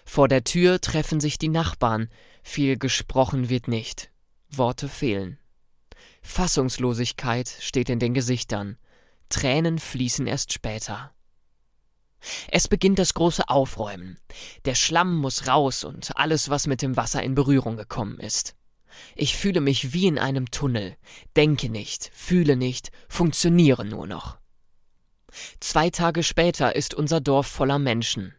Vor 0.05 0.27
der 0.27 0.43
Tür 0.43 0.81
treffen 0.81 1.19
sich 1.19 1.37
die 1.37 1.49
Nachbarn, 1.49 2.09
viel 2.43 2.77
gesprochen 2.77 3.49
wird 3.49 3.67
nicht, 3.67 4.11
Worte 4.49 4.89
fehlen. 4.89 5.37
Fassungslosigkeit 6.21 7.47
steht 7.59 7.89
in 7.89 7.99
den 7.99 8.13
Gesichtern, 8.13 8.77
Tränen 9.29 9.79
fließen 9.79 10.27
erst 10.27 10.51
später. 10.51 11.13
Es 12.49 12.67
beginnt 12.67 12.99
das 12.99 13.13
große 13.13 13.47
Aufräumen. 13.47 14.17
Der 14.65 14.75
Schlamm 14.75 15.15
muss 15.15 15.47
raus 15.47 15.83
und 15.83 16.17
alles, 16.17 16.49
was 16.49 16.67
mit 16.67 16.81
dem 16.81 16.97
Wasser 16.97 17.23
in 17.23 17.35
Berührung 17.35 17.77
gekommen 17.77 18.19
ist. 18.19 18.55
Ich 19.15 19.35
fühle 19.35 19.61
mich 19.61 19.93
wie 19.93 20.07
in 20.07 20.19
einem 20.19 20.51
Tunnel, 20.51 20.95
denke 21.35 21.69
nicht, 21.69 22.11
fühle 22.13 22.55
nicht, 22.55 22.91
funktioniere 23.07 23.85
nur 23.85 24.07
noch. 24.07 24.37
Zwei 25.59 25.89
Tage 25.89 26.23
später 26.23 26.75
ist 26.75 26.93
unser 26.93 27.21
Dorf 27.21 27.47
voller 27.47 27.79
Menschen. 27.79 28.33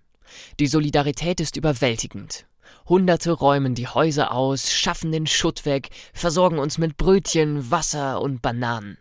Die 0.59 0.67
Solidarität 0.67 1.41
ist 1.41 1.57
überwältigend. 1.57 2.47
Hunderte 2.89 3.33
räumen 3.33 3.75
die 3.75 3.89
Häuser 3.89 4.33
aus, 4.33 4.73
schaffen 4.73 5.13
den 5.13 5.27
Schutt 5.27 5.65
weg, 5.65 5.91
versorgen 6.13 6.59
uns 6.59 6.79
mit 6.79 6.97
Brötchen, 6.97 7.71
Wasser 7.71 8.21
und 8.21 8.43
Bananen. 8.43 8.99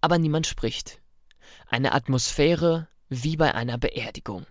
Aber 0.00 0.18
niemand 0.18 0.46
spricht. 0.46 1.00
Eine 1.66 1.92
Atmosphäre 1.92 2.88
wie 3.08 3.36
bei 3.36 3.54
einer 3.54 3.78
Beerdigung. 3.78 4.46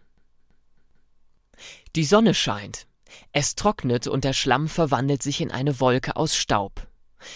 Die 1.95 2.03
Sonne 2.03 2.33
scheint. 2.33 2.86
Es 3.31 3.55
trocknet 3.55 4.07
und 4.07 4.23
der 4.23 4.33
Schlamm 4.33 4.67
verwandelt 4.67 5.23
sich 5.23 5.41
in 5.41 5.51
eine 5.51 5.79
Wolke 5.79 6.15
aus 6.15 6.35
Staub. 6.35 6.87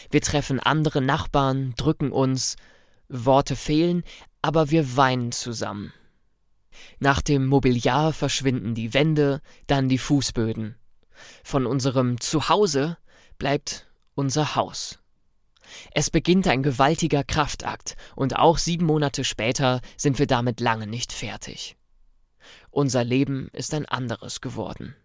Wir 0.09 0.21
treffen 0.21 0.59
andere 0.59 1.01
Nachbarn, 1.01 1.73
drücken 1.75 2.11
uns. 2.11 2.55
Worte 3.09 3.55
fehlen, 3.55 4.03
aber 4.41 4.71
wir 4.71 4.95
weinen 4.95 5.31
zusammen. 5.31 5.93
Nach 6.99 7.21
dem 7.21 7.47
Mobiliar 7.47 8.13
verschwinden 8.13 8.73
die 8.73 8.93
Wände, 8.93 9.41
dann 9.67 9.89
die 9.89 9.97
Fußböden. 9.97 10.75
Von 11.43 11.65
unserem 11.65 12.19
Zuhause 12.21 12.97
bleibt 13.37 13.87
unser 14.15 14.55
Haus. 14.55 14.99
Es 15.93 16.09
beginnt 16.09 16.47
ein 16.47 16.63
gewaltiger 16.63 17.23
Kraftakt, 17.23 17.95
und 18.15 18.37
auch 18.37 18.57
sieben 18.57 18.85
Monate 18.85 19.23
später 19.23 19.81
sind 19.97 20.19
wir 20.19 20.27
damit 20.27 20.59
lange 20.59 20.87
nicht 20.87 21.13
fertig. 21.13 21.77
Unser 22.71 23.03
Leben 23.03 23.49
ist 23.53 23.73
ein 23.73 23.85
anderes 23.85 24.41
geworden. 24.41 24.95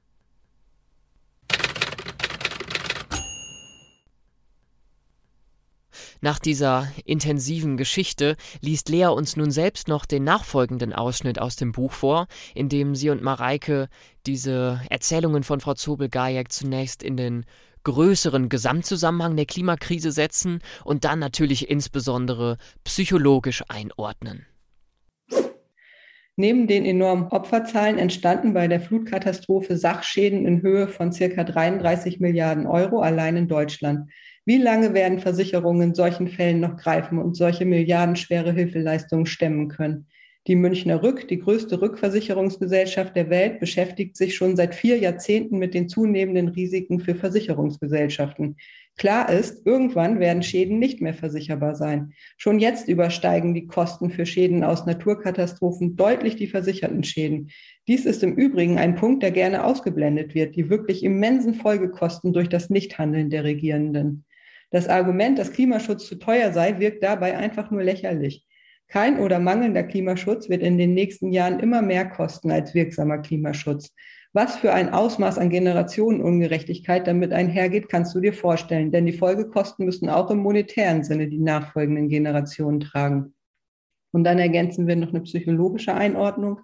Nach 6.21 6.39
dieser 6.39 6.89
intensiven 7.05 7.77
Geschichte 7.77 8.37
liest 8.61 8.89
Lea 8.89 9.07
uns 9.07 9.37
nun 9.37 9.51
selbst 9.51 9.89
noch 9.89 10.07
den 10.07 10.25
nachfolgenden 10.25 10.93
Ausschnitt 10.93 11.39
aus 11.39 11.57
dem 11.57 11.73
Buch 11.73 11.93
vor, 11.93 12.27
in 12.55 12.69
dem 12.69 12.95
sie 12.95 13.11
und 13.11 13.23
Mareike 13.23 13.89
diese 14.27 14.81
Erzählungen 14.91 15.43
von 15.43 15.61
Frau 15.61 15.75
Zobel-Gajek 15.75 16.51
zunächst 16.51 17.03
in 17.03 17.17
den 17.17 17.45
größeren 17.85 18.49
Gesamtzusammenhang 18.49 19.37
der 19.37 19.47
Klimakrise 19.47 20.11
setzen 20.11 20.61
und 20.85 21.05
dann 21.05 21.21
natürlich 21.21 21.71
insbesondere 21.71 22.59
psychologisch 22.83 23.63
einordnen. 23.69 24.47
Neben 26.39 26.67
den 26.67 26.85
enormen 26.85 27.29
Opferzahlen 27.29 27.97
entstanden 27.97 28.53
bei 28.53 28.69
der 28.69 28.81
Flutkatastrophe 28.81 29.79
Sachschäden 29.79 30.47
in 30.47 30.61
Höhe 30.61 30.87
von 30.87 31.11
ca. 31.11 31.45
33 31.45 32.21
Milliarden 32.21 32.67
Euro 32.67 33.01
allein 33.01 33.37
in 33.39 33.49
Deutschland. 33.49 34.11
Wie 34.49 34.59
lange 34.59 34.95
werden 34.95 35.19
Versicherungen 35.19 35.89
in 35.89 35.95
solchen 35.97 36.29
Fällen 36.29 36.61
noch 36.61 36.77
greifen 36.77 37.19
und 37.19 37.37
solche 37.37 37.65
milliardenschwere 37.65 38.53
Hilfeleistungen 38.53 39.27
stemmen 39.27 39.67
können? 39.67 40.07
Die 40.47 40.55
Münchner 40.55 41.03
Rück, 41.03 41.27
die 41.27 41.41
größte 41.41 41.83
Rückversicherungsgesellschaft 41.83 43.17
der 43.17 43.29
Welt, 43.29 43.59
beschäftigt 43.59 44.17
sich 44.17 44.37
schon 44.37 44.55
seit 44.55 44.77
vier 44.77 44.99
Jahrzehnten 44.99 45.59
mit 45.59 45.75
den 45.75 45.89
zunehmenden 45.89 46.47
Risiken 46.47 47.01
für 47.01 47.17
Versicherungsgesellschaften. 47.17 48.57
Klar 48.97 49.29
ist, 49.31 49.67
irgendwann 49.67 50.21
werden 50.21 50.45
Schäden 50.45 50.79
nicht 50.79 51.01
mehr 51.03 51.15
versicherbar 51.15 51.75
sein. 51.75 52.13
Schon 52.37 52.61
jetzt 52.61 52.89
übersteigen 52.89 53.53
die 53.53 53.67
Kosten 53.67 54.11
für 54.11 54.27
Schäden 54.27 54.63
aus 54.63 54.87
Naturkatastrophen 54.87 55.97
deutlich 55.97 56.37
die 56.37 56.47
versicherten 56.47 57.03
Schäden. 57.03 57.51
Dies 57.89 58.07
ist 58.07 58.23
im 58.23 58.37
Übrigen 58.37 58.79
ein 58.79 58.95
Punkt, 58.95 59.25
der 59.25 59.33
gerne 59.33 59.65
ausgeblendet 59.65 60.37
wird, 60.37 60.55
die 60.55 60.71
wirklich 60.71 61.03
immensen 61.03 61.55
Folgekosten 61.55 62.33
durch 62.33 62.49
das 62.49 62.71
Nichthandeln 62.71 63.29
der 63.29 63.43
Regierenden. 63.43 64.25
Das 64.71 64.89
Argument, 64.89 65.39
dass 65.39 65.53
Klimaschutz 65.53 66.07
zu 66.07 66.17
teuer 66.17 66.53
sei, 66.53 66.79
wirkt 66.79 67.03
dabei 67.03 67.37
einfach 67.37 67.71
nur 67.71 67.83
lächerlich. 67.83 68.47
Kein 68.89 69.19
oder 69.19 69.39
mangelnder 69.39 69.83
Klimaschutz 69.83 70.49
wird 70.49 70.63
in 70.63 70.79
den 70.79 70.95
nächsten 70.95 71.33
Jahren 71.33 71.61
immer 71.61 71.83
mehr 71.83 72.09
kosten 72.09 72.51
als 72.51 72.75
wirksamer 72.75 73.19
Klimaschutz. 73.19 73.93
Was 74.33 74.57
für 74.57 74.73
ein 74.73 74.93
Ausmaß 74.93 75.39
an 75.39 75.51
Generationenungerechtigkeit 75.51 77.07
damit 77.07 77.33
einhergeht, 77.33 77.89
kannst 77.89 78.15
du 78.15 78.21
dir 78.21 78.35
vorstellen, 78.35 78.93
denn 78.93 79.07
die 79.07 79.13
Folgekosten 79.13 79.87
müssen 79.87 80.11
auch 80.11 80.31
im 80.31 80.39
monetären 80.39 81.03
Sinne 81.03 81.29
die 81.29 81.39
nachfolgenden 81.39 82.09
Generationen 82.09 82.81
tragen. 82.81 83.35
Und 84.13 84.25
dann 84.25 84.39
ergänzen 84.39 84.87
wir 84.87 84.97
noch 84.97 85.09
eine 85.09 85.23
psychologische 85.23 85.95
Einordnung. 85.95 86.61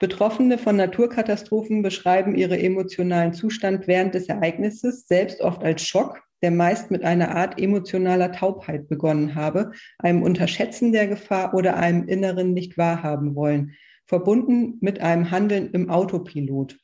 Betroffene 0.00 0.58
von 0.58 0.76
Naturkatastrophen 0.76 1.82
beschreiben 1.82 2.34
ihren 2.34 2.58
emotionalen 2.58 3.34
Zustand 3.34 3.86
während 3.86 4.14
des 4.14 4.28
Ereignisses 4.28 5.06
selbst 5.06 5.40
oft 5.40 5.62
als 5.62 5.82
Schock 5.82 6.22
der 6.42 6.50
meist 6.50 6.90
mit 6.90 7.04
einer 7.04 7.34
Art 7.34 7.60
emotionaler 7.60 8.32
Taubheit 8.32 8.88
begonnen 8.88 9.34
habe, 9.34 9.72
einem 9.98 10.22
Unterschätzen 10.22 10.92
der 10.92 11.06
Gefahr 11.06 11.54
oder 11.54 11.76
einem 11.76 12.06
inneren 12.08 12.52
nicht 12.52 12.76
wahrhaben 12.76 13.34
wollen, 13.34 13.72
verbunden 14.06 14.78
mit 14.80 15.00
einem 15.00 15.30
Handeln 15.30 15.70
im 15.70 15.88
Autopilot. 15.88 16.78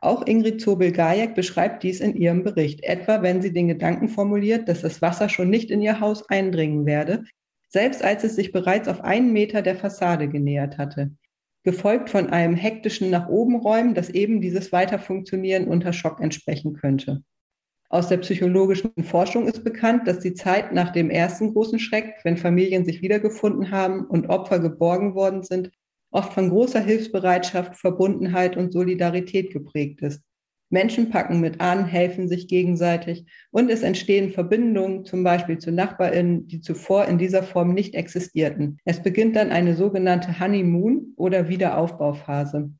Auch 0.00 0.26
Ingrid 0.26 0.60
Zobel-Gajek 0.60 1.34
beschreibt 1.34 1.82
dies 1.82 2.00
in 2.00 2.16
ihrem 2.16 2.42
Bericht, 2.42 2.82
etwa 2.82 3.22
wenn 3.22 3.40
sie 3.40 3.52
den 3.52 3.68
Gedanken 3.68 4.08
formuliert, 4.08 4.68
dass 4.68 4.80
das 4.80 5.00
Wasser 5.00 5.28
schon 5.28 5.48
nicht 5.50 5.70
in 5.70 5.80
ihr 5.80 6.00
Haus 6.00 6.28
eindringen 6.28 6.86
werde, 6.86 7.24
selbst 7.68 8.02
als 8.02 8.24
es 8.24 8.34
sich 8.34 8.52
bereits 8.52 8.88
auf 8.88 9.02
einen 9.02 9.32
Meter 9.32 9.62
der 9.62 9.76
Fassade 9.76 10.28
genähert 10.28 10.78
hatte. 10.78 11.12
Gefolgt 11.64 12.10
von 12.10 12.30
einem 12.30 12.56
hektischen 12.56 13.10
Nach 13.10 13.28
oben 13.28 13.56
räumen, 13.56 13.94
das 13.94 14.10
eben 14.10 14.40
dieses 14.40 14.72
Weiterfunktionieren 14.72 15.68
unter 15.68 15.92
Schock 15.92 16.20
entsprechen 16.20 16.74
könnte. 16.74 17.22
Aus 17.92 18.08
der 18.08 18.16
psychologischen 18.16 18.90
Forschung 19.04 19.46
ist 19.46 19.64
bekannt, 19.64 20.08
dass 20.08 20.20
die 20.20 20.32
Zeit 20.32 20.72
nach 20.72 20.92
dem 20.92 21.10
ersten 21.10 21.52
großen 21.52 21.78
Schreck, 21.78 22.14
wenn 22.24 22.38
Familien 22.38 22.86
sich 22.86 23.02
wiedergefunden 23.02 23.70
haben 23.70 24.06
und 24.06 24.30
Opfer 24.30 24.60
geborgen 24.60 25.14
worden 25.14 25.42
sind, 25.42 25.70
oft 26.10 26.32
von 26.32 26.48
großer 26.48 26.80
Hilfsbereitschaft, 26.80 27.76
Verbundenheit 27.76 28.56
und 28.56 28.72
Solidarität 28.72 29.52
geprägt 29.52 30.00
ist. 30.00 30.22
Menschen 30.70 31.10
packen 31.10 31.40
mit 31.40 31.60
an, 31.60 31.84
helfen 31.84 32.28
sich 32.28 32.48
gegenseitig 32.48 33.26
und 33.50 33.70
es 33.70 33.82
entstehen 33.82 34.32
Verbindungen, 34.32 35.04
zum 35.04 35.22
Beispiel 35.22 35.58
zu 35.58 35.70
NachbarInnen, 35.70 36.46
die 36.46 36.62
zuvor 36.62 37.04
in 37.08 37.18
dieser 37.18 37.42
Form 37.42 37.74
nicht 37.74 37.94
existierten. 37.94 38.78
Es 38.86 39.02
beginnt 39.02 39.36
dann 39.36 39.50
eine 39.50 39.76
sogenannte 39.76 40.40
Honeymoon 40.40 41.12
oder 41.16 41.50
Wiederaufbauphase. 41.50 42.72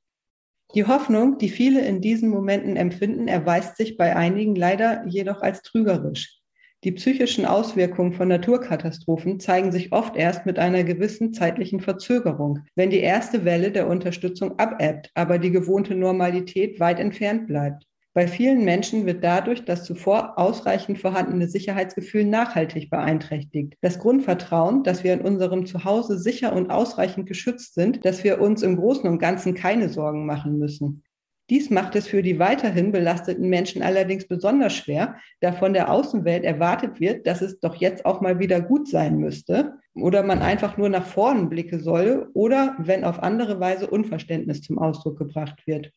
Die 0.75 0.87
Hoffnung, 0.87 1.37
die 1.37 1.51
viele 1.51 1.83
in 1.83 2.01
diesen 2.01 2.31
Momenten 2.31 2.77
empfinden, 2.77 3.29
erweist 3.29 3.77
sich 3.77 3.99
bei 3.99 4.17
einigen 4.17 4.55
leider 4.55 5.05
jedoch 5.07 5.43
als 5.43 5.61
trügerisch. 5.61 6.39
Die 6.85 6.93
psychischen 6.93 7.45
Auswirkungen 7.45 8.15
von 8.15 8.29
Naturkatastrophen 8.29 9.39
zeigen 9.39 9.71
sich 9.71 9.93
oft 9.93 10.17
erst 10.17 10.47
mit 10.47 10.59
einer 10.59 10.83
gewissen 10.83 11.33
zeitlichen 11.33 11.81
Verzögerung, 11.81 12.61
wenn 12.75 12.91
die 12.91 13.01
erste 13.01 13.45
Welle 13.45 13.71
der 13.71 13.87
Unterstützung 13.87 14.59
abebbt, 14.59 15.11
aber 15.15 15.39
die 15.39 15.51
gewohnte 15.51 15.95
Normalität 15.95 16.81
weit 16.81 16.99
entfernt 16.99 17.47
bleibt. 17.47 17.87
Bei 18.15 18.27
vielen 18.29 18.65
Menschen 18.67 19.07
wird 19.07 19.25
dadurch 19.25 19.65
das 19.65 19.85
zuvor 19.85 20.39
ausreichend 20.39 20.99
vorhandene 20.99 21.49
Sicherheitsgefühl 21.49 22.27
nachhaltig 22.27 22.91
beeinträchtigt. 22.91 23.79
Das 23.81 23.99
Grundvertrauen, 23.99 24.83
dass 24.83 25.03
wir 25.03 25.15
in 25.15 25.23
unserem 25.23 25.65
Zuhause 25.65 26.19
sicher 26.19 26.53
und 26.53 26.71
ausreichend 26.71 27.27
geschützt 27.27 27.73
sind, 27.73 28.05
dass 28.05 28.23
wir 28.23 28.43
uns 28.43 28.63
im 28.63 28.77
Großen 28.77 29.09
und 29.09 29.19
Ganzen 29.19 29.55
keine 29.55 29.89
Sorgen 29.89 30.27
machen 30.27 30.59
müssen. 30.59 31.03
Dies 31.49 31.71
macht 31.71 31.97
es 31.97 32.07
für 32.07 32.23
die 32.23 32.39
weiterhin 32.39 32.93
belasteten 32.93 33.49
Menschen 33.49 33.83
allerdings 33.83 34.29
besonders 34.29 34.75
schwer, 34.75 35.17
da 35.41 35.53
von 35.53 35.73
der 35.73 35.91
Außenwelt 35.91 36.45
erwartet 36.45 37.01
wird, 37.01 37.27
dass 37.27 37.41
es 37.41 37.61
doch 37.61 37.77
jetzt 37.77 38.05
auch 38.05 38.21
mal 38.21 38.39
wieder 38.39 38.61
gut 38.61 38.89
sein 38.89 39.17
müsste 39.17 39.79
oder 39.95 40.23
man 40.23 40.41
einfach 40.41 40.77
nur 40.77 40.91
nach 40.91 41.07
vorn 41.07 41.49
blicken 41.49 41.81
solle 41.81 42.29
oder 42.35 42.77
wenn 42.79 43.05
auf 43.05 43.23
andere 43.23 43.59
Weise 43.59 43.89
Unverständnis 43.89 44.61
zum 44.61 44.79
Ausdruck 44.79 45.19
gebracht 45.19 45.67
wird. 45.67 45.93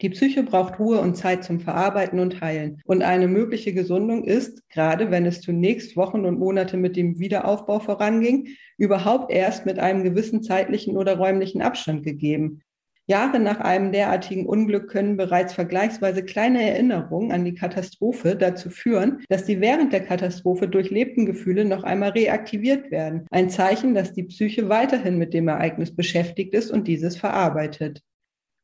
Die 0.00 0.10
Psyche 0.10 0.42
braucht 0.42 0.80
Ruhe 0.80 1.00
und 1.00 1.16
Zeit 1.16 1.44
zum 1.44 1.60
Verarbeiten 1.60 2.18
und 2.18 2.40
Heilen. 2.40 2.80
Und 2.84 3.02
eine 3.02 3.28
mögliche 3.28 3.72
Gesundung 3.72 4.24
ist, 4.24 4.68
gerade 4.68 5.10
wenn 5.10 5.26
es 5.26 5.40
zunächst 5.40 5.96
Wochen 5.96 6.24
und 6.24 6.40
Monate 6.40 6.76
mit 6.76 6.96
dem 6.96 7.20
Wiederaufbau 7.20 7.78
voranging, 7.78 8.48
überhaupt 8.78 9.30
erst 9.32 9.64
mit 9.64 9.78
einem 9.78 10.02
gewissen 10.02 10.42
zeitlichen 10.42 10.96
oder 10.96 11.16
räumlichen 11.16 11.62
Abstand 11.62 12.02
gegeben. 12.02 12.62
Jahre 13.06 13.40
nach 13.40 13.58
einem 13.58 13.90
derartigen 13.92 14.46
Unglück 14.46 14.88
können 14.88 15.16
bereits 15.16 15.54
vergleichsweise 15.54 16.24
kleine 16.24 16.62
Erinnerungen 16.62 17.32
an 17.32 17.44
die 17.44 17.54
Katastrophe 17.54 18.36
dazu 18.36 18.70
führen, 18.70 19.22
dass 19.28 19.44
die 19.44 19.60
während 19.60 19.92
der 19.92 20.04
Katastrophe 20.04 20.68
durchlebten 20.68 21.26
Gefühle 21.26 21.64
noch 21.64 21.82
einmal 21.82 22.10
reaktiviert 22.10 22.90
werden. 22.90 23.26
Ein 23.30 23.50
Zeichen, 23.50 23.94
dass 23.94 24.12
die 24.12 24.22
Psyche 24.24 24.68
weiterhin 24.68 25.18
mit 25.18 25.34
dem 25.34 25.48
Ereignis 25.48 25.94
beschäftigt 25.94 26.54
ist 26.54 26.70
und 26.70 26.86
dieses 26.86 27.16
verarbeitet. 27.16 28.02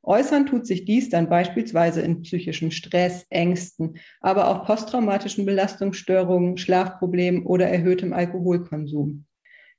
Äußern 0.02 0.46
tut 0.46 0.66
sich 0.66 0.84
dies 0.84 1.10
dann 1.10 1.28
beispielsweise 1.28 2.00
in 2.00 2.22
psychischem 2.22 2.70
Stress, 2.70 3.26
Ängsten, 3.30 3.98
aber 4.20 4.48
auch 4.48 4.64
posttraumatischen 4.64 5.44
Belastungsstörungen, 5.44 6.56
Schlafproblemen 6.56 7.44
oder 7.44 7.68
erhöhtem 7.68 8.12
Alkoholkonsum. 8.12 9.26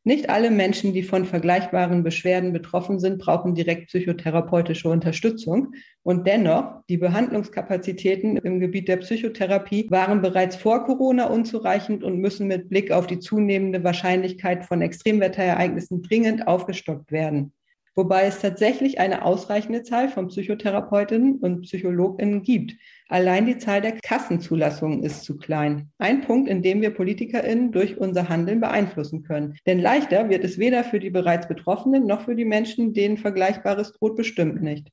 Nicht 0.05 0.29
alle 0.29 0.49
Menschen, 0.49 0.93
die 0.93 1.03
von 1.03 1.25
vergleichbaren 1.25 2.03
Beschwerden 2.03 2.53
betroffen 2.53 2.99
sind, 2.99 3.19
brauchen 3.19 3.53
direkt 3.53 3.87
psychotherapeutische 3.87 4.89
Unterstützung. 4.89 5.73
Und 6.03 6.25
dennoch, 6.25 6.81
die 6.87 6.97
Behandlungskapazitäten 6.97 8.37
im 8.37 8.59
Gebiet 8.61 8.87
der 8.87 8.97
Psychotherapie 8.97 9.87
waren 9.89 10.21
bereits 10.21 10.55
vor 10.55 10.85
Corona 10.85 11.25
unzureichend 11.25 12.03
und 12.03 12.17
müssen 12.17 12.47
mit 12.47 12.69
Blick 12.69 12.91
auf 12.91 13.07
die 13.07 13.19
zunehmende 13.19 13.83
Wahrscheinlichkeit 13.83 14.65
von 14.65 14.81
Extremwetterereignissen 14.81 16.01
dringend 16.01 16.47
aufgestockt 16.47 17.11
werden 17.11 17.53
wobei 17.99 18.27
es 18.27 18.39
tatsächlich 18.39 18.97
eine 18.97 19.25
ausreichende 19.25 19.83
Zahl 19.83 20.07
von 20.07 20.29
Psychotherapeutinnen 20.29 21.39
und 21.39 21.63
Psychologinnen 21.63 22.43
gibt. 22.43 22.75
Allein 23.09 23.45
die 23.45 23.57
Zahl 23.57 23.81
der 23.81 23.99
Kassenzulassungen 23.99 25.03
ist 25.03 25.25
zu 25.25 25.37
klein. 25.37 25.91
Ein 25.97 26.21
Punkt, 26.21 26.47
in 26.49 26.61
dem 26.61 26.81
wir 26.81 26.91
PolitikerInnen 26.91 27.73
durch 27.73 27.97
unser 27.97 28.29
Handeln 28.29 28.61
beeinflussen 28.61 29.23
können. 29.23 29.57
Denn 29.65 29.79
leichter 29.79 30.29
wird 30.29 30.45
es 30.45 30.57
weder 30.57 30.85
für 30.85 31.01
die 31.01 31.09
bereits 31.09 31.49
Betroffenen 31.49 32.07
noch 32.07 32.21
für 32.21 32.35
die 32.35 32.45
Menschen, 32.45 32.93
denen 32.93 33.17
Vergleichbares 33.17 33.91
droht, 33.91 34.15
bestimmt 34.15 34.61
nicht. 34.61 34.87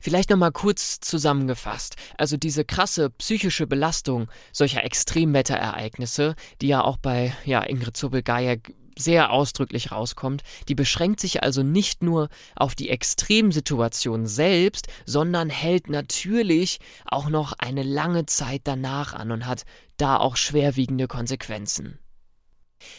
Vielleicht 0.00 0.30
nochmal 0.30 0.52
kurz 0.52 0.98
zusammengefasst. 0.98 1.94
Also 2.18 2.36
diese 2.36 2.64
krasse 2.64 3.10
psychische 3.10 3.68
Belastung 3.68 4.26
solcher 4.52 4.82
Extremwetterereignisse, 4.82 6.34
die 6.60 6.68
ja 6.68 6.82
auch 6.82 6.96
bei 6.96 7.32
ja, 7.44 7.62
Ingrid 7.62 7.96
Zobel-Geier 7.96 8.56
sehr 8.96 9.32
ausdrücklich 9.32 9.92
rauskommt, 9.92 10.42
die 10.68 10.74
beschränkt 10.74 11.20
sich 11.20 11.42
also 11.42 11.62
nicht 11.62 12.02
nur 12.02 12.28
auf 12.56 12.74
die 12.74 12.90
Extremsituation 12.90 14.26
selbst, 14.26 14.88
sondern 15.06 15.50
hält 15.50 15.88
natürlich 15.88 16.78
auch 17.06 17.28
noch 17.28 17.52
eine 17.58 17.82
lange 17.82 18.26
Zeit 18.26 18.62
danach 18.64 19.14
an 19.14 19.30
und 19.30 19.46
hat 19.46 19.64
da 19.96 20.16
auch 20.16 20.36
schwerwiegende 20.36 21.06
Konsequenzen. 21.08 21.98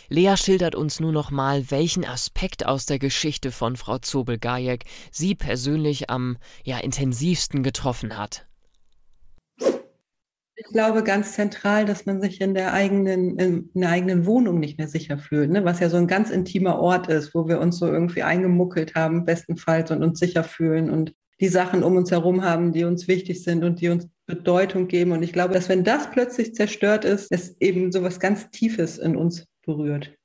Lea 0.09 0.35
schildert 0.37 0.75
uns 0.75 0.99
nur 0.99 1.11
noch 1.11 1.31
mal, 1.31 1.70
welchen 1.70 2.05
Aspekt 2.05 2.65
aus 2.65 2.85
der 2.85 3.00
Geschichte 3.00 3.51
von 3.51 3.75
Frau 3.75 4.00
Zobel-Gajek 4.00 4.85
sie 5.11 5.35
persönlich 5.35 6.09
am 6.09 6.37
ja, 6.63 6.79
intensivsten 6.79 7.61
getroffen 7.63 8.17
hat. 8.17 8.48
Ich 10.57 10.68
glaube 10.68 11.03
ganz 11.03 11.33
zentral, 11.33 11.85
dass 11.85 12.05
man 12.05 12.22
sich 12.22 12.39
in 12.39 12.53
der 12.53 12.72
eigenen, 12.72 13.37
in 13.37 13.70
der 13.74 13.89
eigenen 13.89 14.25
Wohnung 14.25 14.59
nicht 14.59 14.77
mehr 14.77 14.87
sicher 14.87 15.18
fühlt, 15.18 15.51
ne? 15.51 15.65
was 15.65 15.81
ja 15.81 15.89
so 15.89 15.98
ein 15.98 16.07
ganz 16.07 16.29
intimer 16.29 16.79
Ort 16.79 17.07
ist, 17.07 17.35
wo 17.35 17.48
wir 17.50 17.59
uns 17.59 17.77
so 17.77 17.87
irgendwie 17.87 18.24
eingemuckelt 18.24 18.96
haben, 18.96 19.25
bestenfalls 19.25 19.91
und 19.91 20.01
uns 20.01 20.18
sicher 20.18 20.46
fühlen 20.46 20.89
und 20.89 21.13
die 21.41 21.50
Sachen 21.50 21.83
um 21.83 21.98
uns 21.98 22.11
herum 22.11 22.44
haben, 22.44 22.72
die 22.72 22.85
uns 22.85 23.09
wichtig 23.09 23.44
sind 23.44 23.65
und 23.65 23.81
die 23.81 23.89
uns 23.89 24.07
Bedeutung 24.25 24.87
geben. 24.87 25.11
Und 25.11 25.24
ich 25.24 25.33
glaube, 25.33 25.53
dass 25.53 25.68
wenn 25.68 25.83
das 25.83 26.09
plötzlich 26.09 26.55
zerstört 26.55 27.03
ist, 27.03 27.29
es 27.31 27.59
eben 27.59 27.91
so 27.91 28.01
was 28.01 28.22
ganz 28.22 28.50
Tiefes 28.50 28.98
in 28.98 29.18
uns 29.18 29.46
berührt. 29.65 30.15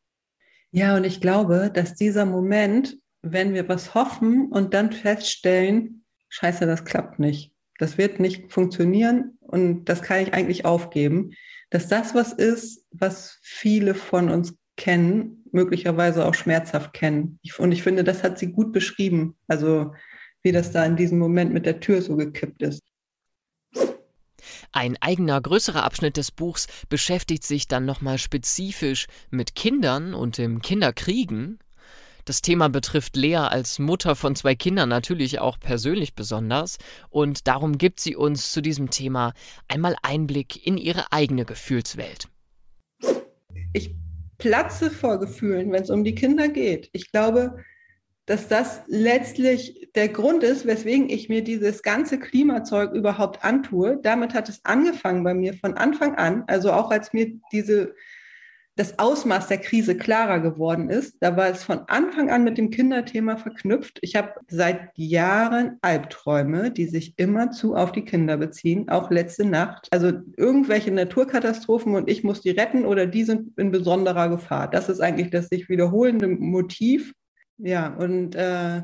Ja, 0.71 0.97
und 0.97 1.03
ich 1.03 1.21
glaube, 1.21 1.73
dass 1.75 1.97
dieser 1.97 2.25
Moment, 2.25 2.97
wenn 3.23 3.53
wir 3.53 3.69
was 3.69 3.95
hoffen 3.95 4.47
und 4.47 4.73
dann 4.75 4.93
feststellen, 4.93 6.05
scheiße, 6.29 6.67
das 6.67 6.85
klappt 6.85 7.19
nicht 7.19 7.53
das 7.81 7.97
wird 7.97 8.21
nicht 8.21 8.53
funktionieren 8.53 9.39
und 9.41 9.87
das 9.87 10.03
kann 10.03 10.21
ich 10.21 10.35
eigentlich 10.35 10.67
aufgeben, 10.67 11.31
dass 11.71 11.89
das 11.89 12.15
was 12.15 12.35
ist, 12.35 12.87
was 12.91 13.39
viele 13.41 13.95
von 13.95 14.29
uns 14.29 14.55
kennen, 14.77 15.45
möglicherweise 15.51 16.27
auch 16.27 16.35
schmerzhaft 16.35 16.93
kennen. 16.93 17.39
Und 17.57 17.73
ich 17.73 17.83
finde, 17.83 18.05
das 18.05 18.23
hat 18.23 18.39
sie 18.39 18.53
gut 18.53 18.73
beschrieben, 18.73 19.35
also 19.49 19.95
wie 20.43 20.53
das 20.53 20.73
da 20.73 20.85
in 20.85 20.97
diesem 20.97 21.19
Moment 21.19 21.55
mit 21.55 21.65
der 21.65 21.81
Tür 21.81 22.03
so 22.03 22.17
gekippt 22.17 22.61
ist. 22.63 22.83
Ein 24.73 24.99
eigener 25.01 25.41
größerer 25.41 25.83
Abschnitt 25.83 26.19
des 26.19 26.31
Buchs 26.31 26.67
beschäftigt 26.91 27.45
sich 27.45 27.67
dann 27.67 27.87
nochmal 27.87 28.19
spezifisch 28.19 29.07
mit 29.31 29.55
Kindern 29.55 30.13
und 30.13 30.37
dem 30.37 30.61
Kinderkriegen. 30.61 31.59
Das 32.31 32.43
Thema 32.43 32.69
betrifft 32.69 33.17
Lea 33.17 33.39
als 33.39 33.81
Mutter 33.81 34.15
von 34.15 34.37
zwei 34.37 34.55
Kindern 34.55 34.89
natürlich 34.89 35.41
auch 35.41 35.59
persönlich 35.59 36.15
besonders 36.15 36.79
und 37.09 37.49
darum 37.49 37.77
gibt 37.77 37.99
sie 37.99 38.15
uns 38.15 38.53
zu 38.53 38.61
diesem 38.61 38.89
Thema 38.89 39.35
einmal 39.67 39.97
Einblick 40.03 40.65
in 40.65 40.79
ihre 40.79 41.11
eigene 41.11 41.45
Gefühlswelt. 41.45 42.29
Ich 43.73 43.97
platze 44.39 44.93
vor 44.93 45.19
Gefühlen, 45.19 45.73
wenn 45.73 45.83
es 45.83 45.91
um 45.91 46.05
die 46.05 46.15
Kinder 46.15 46.47
geht. 46.49 46.89
Ich 46.93 47.11
glaube, 47.11 47.65
dass 48.27 48.47
das 48.47 48.83
letztlich 48.87 49.89
der 49.97 50.07
Grund 50.07 50.45
ist, 50.45 50.67
weswegen 50.67 51.09
ich 51.09 51.29
mir 51.29 51.43
dieses 51.43 51.83
ganze 51.83 52.21
Klimazeug 52.21 52.93
überhaupt 52.93 53.45
antue. 53.45 53.99
Damit 54.05 54.35
hat 54.35 54.49
es 54.49 54.65
angefangen 54.65 55.25
bei 55.25 55.35
mir 55.35 55.55
von 55.55 55.75
Anfang 55.75 56.15
an, 56.15 56.45
also 56.47 56.71
auch 56.71 56.93
als 56.93 57.13
mir 57.13 57.41
diese 57.51 57.93
das 58.81 58.99
Ausmaß 58.99 59.49
der 59.49 59.59
Krise 59.59 59.95
klarer 59.95 60.41
geworden 60.41 60.89
ist. 60.89 61.19
Da 61.21 61.37
war 61.37 61.51
es 61.51 61.63
von 61.63 61.81
Anfang 61.89 62.31
an 62.31 62.45
mit 62.45 62.57
dem 62.57 62.71
Kinderthema 62.71 63.37
verknüpft. 63.37 63.99
Ich 64.01 64.17
habe 64.17 64.33
seit 64.49 64.89
Jahren 64.97 65.77
Albträume, 65.83 66.71
die 66.71 66.87
sich 66.87 67.13
immerzu 67.19 67.75
auf 67.77 67.93
die 67.93 68.07
Kinder 68.07 68.39
beziehen, 68.39 68.89
auch 68.89 69.11
letzte 69.11 69.45
Nacht. 69.45 69.87
Also 69.91 70.13
irgendwelche 70.39 70.93
Naturkatastrophen 70.93 71.95
und 71.95 72.09
ich 72.09 72.25
muss 72.25 72.41
die 72.41 72.53
retten 72.53 72.87
oder 72.87 73.07
die 73.07 73.25
sind 73.25 73.53
in 73.59 73.71
besonderer 73.71 74.31
Gefahr. 74.31 74.71
Das 74.71 74.89
ist 74.89 75.01
eigentlich 75.01 75.29
das 75.29 75.51
sich 75.51 75.69
wiederholende 75.69 76.29
Motiv. 76.29 77.13
Ja, 77.59 77.89
und 77.89 78.35
äh, 78.35 78.81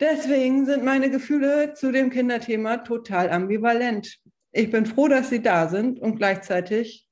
deswegen 0.00 0.66
sind 0.66 0.82
meine 0.82 1.10
Gefühle 1.10 1.74
zu 1.74 1.92
dem 1.92 2.10
Kinderthema 2.10 2.78
total 2.78 3.30
ambivalent. 3.30 4.18
Ich 4.50 4.72
bin 4.72 4.84
froh, 4.84 5.06
dass 5.06 5.30
sie 5.30 5.42
da 5.42 5.68
sind 5.68 6.00
und 6.00 6.16
gleichzeitig 6.16 7.06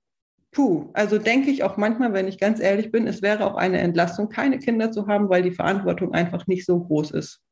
puh, 0.58 0.90
also 0.92 1.18
denke 1.18 1.52
ich 1.52 1.62
auch 1.62 1.76
manchmal, 1.76 2.12
wenn 2.12 2.26
ich 2.26 2.36
ganz 2.36 2.58
ehrlich 2.58 2.90
bin, 2.90 3.06
es 3.06 3.22
wäre 3.22 3.46
auch 3.46 3.54
eine 3.54 3.78
Entlastung, 3.78 4.28
keine 4.28 4.58
Kinder 4.58 4.90
zu 4.90 5.06
haben, 5.06 5.28
weil 5.28 5.44
die 5.44 5.52
Verantwortung 5.52 6.12
einfach 6.14 6.48
nicht 6.48 6.66
so 6.66 6.80
groß 6.80 7.12
ist. 7.12 7.42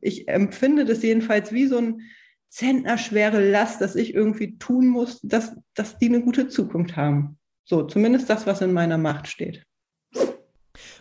Ich 0.00 0.28
empfinde 0.28 0.86
das 0.86 1.02
jedenfalls 1.02 1.52
wie 1.52 1.66
so 1.66 1.76
ein 1.76 2.00
zentnerschwere 2.48 3.50
Last, 3.50 3.82
dass 3.82 3.96
ich 3.96 4.14
irgendwie 4.14 4.56
tun 4.56 4.88
muss, 4.88 5.20
dass, 5.20 5.54
dass 5.74 5.98
die 5.98 6.08
eine 6.08 6.22
gute 6.22 6.48
Zukunft 6.48 6.96
haben. 6.96 7.36
So, 7.66 7.82
zumindest 7.82 8.30
das, 8.30 8.46
was 8.46 8.62
in 8.62 8.72
meiner 8.72 8.96
Macht 8.96 9.28
steht. 9.28 9.62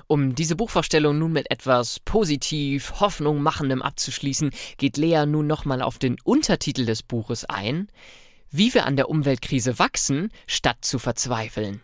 Um 0.08 0.36
diese 0.36 0.58
Buchvorstellung 0.58 1.17
nun 1.17 1.32
mit 1.32 1.49
etwas 1.49 2.02
positiv, 2.02 2.99
Hoffnung 2.99 3.41
machendem 3.41 3.82
abzuschließen, 3.82 4.52
geht 4.76 4.97
Lea 4.97 5.26
nun 5.26 5.47
nochmal 5.47 5.82
auf 5.82 5.97
den 5.97 6.17
Untertitel 6.26 6.86
des 6.86 7.04
Buches 7.04 7.45
ein 7.45 7.88
wie 8.54 8.74
wir 8.74 8.86
an 8.86 8.96
der 8.96 9.10
Umweltkrise 9.10 9.80
wachsen, 9.80 10.30
statt 10.48 10.78
zu 10.82 11.00
verzweifeln. 11.00 11.82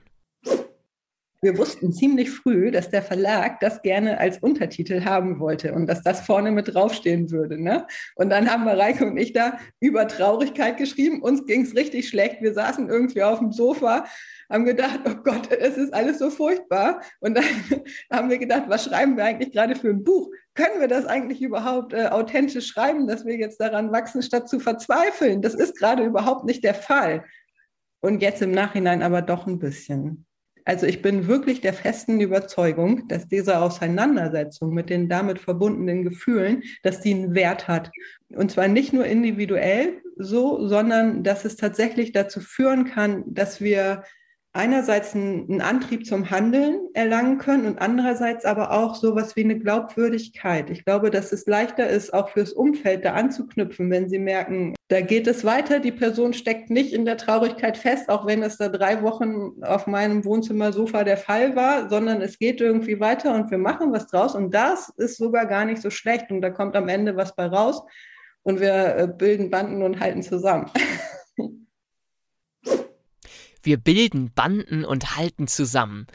wir 1.41 1.57
wussten 1.57 1.91
ziemlich 1.93 2.29
früh, 2.29 2.69
dass 2.69 2.89
der 2.89 3.01
Verlag 3.01 3.59
das 3.59 3.81
gerne 3.81 4.19
als 4.19 4.39
Untertitel 4.39 5.03
haben 5.05 5.39
wollte 5.39 5.73
und 5.73 5.87
dass 5.87 6.03
das 6.03 6.21
vorne 6.21 6.51
mit 6.51 6.73
draufstehen 6.73 7.31
würde. 7.31 7.61
Ne? 7.61 7.87
Und 8.15 8.29
dann 8.29 8.51
haben 8.51 8.65
Mareike 8.65 9.05
und 9.05 9.17
ich 9.17 9.33
da 9.33 9.57
über 9.79 10.07
Traurigkeit 10.07 10.77
geschrieben. 10.77 11.21
Uns 11.21 11.45
ging 11.45 11.61
es 11.61 11.75
richtig 11.75 12.09
schlecht. 12.09 12.41
Wir 12.41 12.53
saßen 12.53 12.89
irgendwie 12.89 13.23
auf 13.23 13.39
dem 13.39 13.51
Sofa, 13.51 14.05
haben 14.49 14.65
gedacht, 14.65 15.01
oh 15.05 15.15
Gott, 15.23 15.51
es 15.51 15.77
ist 15.77 15.93
alles 15.93 16.19
so 16.19 16.29
furchtbar. 16.29 17.01
Und 17.19 17.35
dann 17.35 17.43
haben 18.11 18.29
wir 18.29 18.37
gedacht, 18.37 18.63
was 18.67 18.85
schreiben 18.85 19.17
wir 19.17 19.25
eigentlich 19.25 19.51
gerade 19.51 19.75
für 19.75 19.89
ein 19.89 20.03
Buch? 20.03 20.29
Können 20.55 20.79
wir 20.79 20.87
das 20.87 21.05
eigentlich 21.05 21.41
überhaupt 21.41 21.93
äh, 21.93 22.07
authentisch 22.07 22.67
schreiben, 22.67 23.07
dass 23.07 23.25
wir 23.25 23.37
jetzt 23.37 23.61
daran 23.61 23.91
wachsen, 23.91 24.21
statt 24.21 24.49
zu 24.49 24.59
verzweifeln? 24.59 25.41
Das 25.41 25.53
ist 25.53 25.77
gerade 25.77 26.03
überhaupt 26.03 26.45
nicht 26.45 26.63
der 26.63 26.73
Fall. 26.73 27.23
Und 28.01 28.21
jetzt 28.21 28.41
im 28.41 28.51
Nachhinein 28.51 29.03
aber 29.03 29.21
doch 29.21 29.45
ein 29.45 29.59
bisschen. 29.59 30.25
Also 30.65 30.85
ich 30.85 31.01
bin 31.01 31.27
wirklich 31.27 31.61
der 31.61 31.73
festen 31.73 32.19
Überzeugung, 32.19 33.07
dass 33.07 33.27
diese 33.27 33.59
Auseinandersetzung 33.59 34.71
mit 34.71 34.89
den 34.89 35.09
damit 35.09 35.39
verbundenen 35.39 36.03
Gefühlen, 36.03 36.61
dass 36.83 37.01
die 37.01 37.13
einen 37.13 37.33
Wert 37.33 37.67
hat. 37.67 37.89
Und 38.35 38.51
zwar 38.51 38.67
nicht 38.67 38.93
nur 38.93 39.05
individuell 39.05 40.01
so, 40.15 40.67
sondern 40.67 41.23
dass 41.23 41.43
es 41.43 41.55
tatsächlich 41.55 42.11
dazu 42.11 42.39
führen 42.39 42.85
kann, 42.85 43.23
dass 43.25 43.61
wir 43.61 44.03
einerseits 44.51 45.13
einen, 45.15 45.61
Antrieb 45.61 46.05
zum 46.05 46.31
Handeln 46.31 46.79
erlangen 46.93 47.37
können 47.37 47.65
und 47.65 47.79
andererseits 47.79 48.45
aber 48.45 48.71
auch 48.71 48.95
sowas 48.95 49.35
wie 49.35 49.43
eine 49.43 49.59
Glaubwürdigkeit. 49.59 50.69
Ich 50.69 50.85
glaube, 50.85 51.11
dass 51.11 51.31
es 51.31 51.45
leichter 51.45 51.87
ist, 51.87 52.13
auch 52.13 52.29
fürs 52.29 52.53
Umfeld 52.53 53.05
da 53.05 53.13
anzuknüpfen, 53.13 53.91
wenn 53.91 54.09
sie 54.09 54.17
merken, 54.17 54.73
da 54.87 55.01
geht 55.01 55.27
es 55.27 55.45
weiter, 55.45 55.79
die 55.79 55.91
Person 55.91 56.33
steckt 56.33 56.71
nicht 56.71 56.93
in 56.93 57.05
der 57.05 57.17
Traurigkeit 57.17 57.77
fest, 57.77 58.09
auch 58.09 58.25
wenn 58.25 58.41
es 58.41 58.57
da 58.57 58.69
drei 58.69 59.03
Wochen 59.03 59.63
auf 59.63 59.85
meinem 59.85 60.25
Wohnzimmersofa 60.25 61.03
der 61.03 61.17
Fall 61.17 61.55
war, 61.55 61.89
sondern 61.89 62.21
es 62.21 62.39
geht 62.39 62.59
irgendwie 62.59 62.99
weiter 62.99 63.35
und 63.35 63.51
wir 63.51 63.59
machen 63.59 63.91
was 63.91 64.07
draus 64.07 64.33
und 64.33 64.53
das 64.53 64.89
ist 64.97 65.17
sogar 65.17 65.45
gar 65.45 65.65
nicht 65.65 65.81
so 65.81 65.91
schlecht 65.91 66.31
und 66.31 66.41
da 66.41 66.49
kommt 66.49 66.75
am 66.75 66.87
Ende 66.87 67.15
was 67.15 67.35
bei 67.35 67.45
raus 67.45 67.83
und 68.41 68.59
wir 68.59 68.95
äh, 68.95 69.07
bilden 69.07 69.51
Banden 69.51 69.83
und 69.83 69.99
halten 69.99 70.23
zusammen. 70.23 70.71
Wir 73.61 73.77
bilden 73.77 74.31
Banden 74.33 74.85
und 74.85 75.15
halten 75.15 75.47
zusammen. 75.47 76.07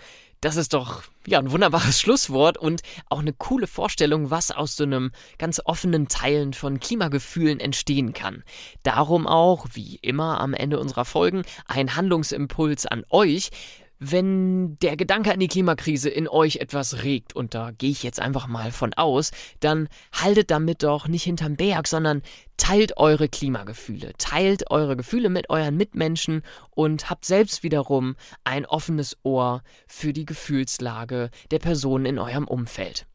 Das 0.44 0.56
ist 0.56 0.74
doch 0.74 1.04
ja 1.26 1.38
ein 1.38 1.50
wunderbares 1.52 1.98
Schlusswort 2.02 2.58
und 2.58 2.82
auch 3.08 3.20
eine 3.20 3.32
coole 3.32 3.66
Vorstellung, 3.66 4.30
was 4.30 4.50
aus 4.50 4.76
so 4.76 4.84
einem 4.84 5.10
ganz 5.38 5.58
offenen 5.64 6.08
Teilen 6.08 6.52
von 6.52 6.80
Klimagefühlen 6.80 7.60
entstehen 7.60 8.12
kann. 8.12 8.44
Darum 8.82 9.26
auch, 9.26 9.66
wie 9.72 9.96
immer 10.02 10.40
am 10.40 10.52
Ende 10.52 10.78
unserer 10.78 11.06
Folgen, 11.06 11.44
ein 11.66 11.96
Handlungsimpuls 11.96 12.84
an 12.84 13.04
euch. 13.08 13.50
Wenn 13.98 14.78
der 14.80 14.96
Gedanke 14.96 15.32
an 15.32 15.40
die 15.40 15.48
Klimakrise 15.48 16.10
in 16.10 16.28
euch 16.28 16.56
etwas 16.56 17.04
regt, 17.04 17.34
und 17.34 17.54
da 17.54 17.70
gehe 17.70 17.90
ich 17.90 18.02
jetzt 18.02 18.20
einfach 18.20 18.46
mal 18.46 18.72
von 18.72 18.92
aus, 18.94 19.30
dann 19.60 19.88
haltet 20.12 20.50
damit 20.50 20.82
doch 20.82 21.08
nicht 21.08 21.22
hinterm 21.22 21.56
Berg, 21.56 21.86
sondern 21.86 22.22
teilt 22.56 22.96
eure 22.96 23.28
Klimagefühle, 23.28 24.12
teilt 24.18 24.70
eure 24.70 24.96
Gefühle 24.96 25.30
mit 25.30 25.48
euren 25.48 25.76
Mitmenschen 25.76 26.42
und 26.70 27.08
habt 27.08 27.24
selbst 27.24 27.62
wiederum 27.62 28.16
ein 28.42 28.66
offenes 28.66 29.16
Ohr 29.22 29.62
für 29.86 30.12
die 30.12 30.26
Gefühlslage 30.26 31.30
der 31.50 31.58
Personen 31.58 32.06
in 32.06 32.18
eurem 32.18 32.48
Umfeld. 32.48 33.06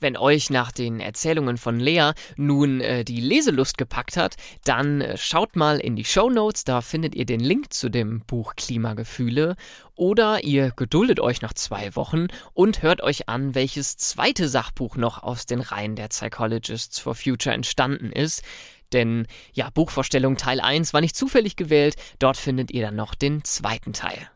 Wenn 0.00 0.16
euch 0.16 0.50
nach 0.50 0.72
den 0.72 1.00
Erzählungen 1.00 1.56
von 1.56 1.78
Lea 1.80 2.12
nun 2.36 2.80
äh, 2.80 3.04
die 3.04 3.20
Leselust 3.20 3.78
gepackt 3.78 4.16
hat, 4.16 4.36
dann 4.64 5.00
äh, 5.00 5.16
schaut 5.16 5.56
mal 5.56 5.78
in 5.78 5.96
die 5.96 6.04
Show 6.04 6.30
Notes, 6.30 6.64
da 6.64 6.80
findet 6.80 7.14
ihr 7.14 7.26
den 7.26 7.40
Link 7.40 7.72
zu 7.72 7.88
dem 7.88 8.20
Buch 8.20 8.54
Klimagefühle. 8.56 9.56
Oder 9.94 10.44
ihr 10.44 10.70
geduldet 10.70 11.18
euch 11.18 11.42
noch 11.42 11.52
zwei 11.52 11.96
Wochen 11.96 12.28
und 12.54 12.82
hört 12.82 13.02
euch 13.02 13.28
an, 13.28 13.56
welches 13.56 13.96
zweite 13.96 14.48
Sachbuch 14.48 14.96
noch 14.96 15.22
aus 15.22 15.46
den 15.46 15.60
Reihen 15.60 15.96
der 15.96 16.08
Psychologists 16.08 17.00
for 17.00 17.16
Future 17.16 17.54
entstanden 17.54 18.12
ist. 18.12 18.42
Denn 18.92 19.26
ja, 19.52 19.70
Buchvorstellung 19.70 20.36
Teil 20.36 20.60
1 20.60 20.94
war 20.94 21.00
nicht 21.00 21.16
zufällig 21.16 21.56
gewählt, 21.56 21.96
dort 22.18 22.36
findet 22.36 22.70
ihr 22.70 22.82
dann 22.82 22.96
noch 22.96 23.14
den 23.14 23.44
zweiten 23.44 23.92
Teil. 23.92 24.30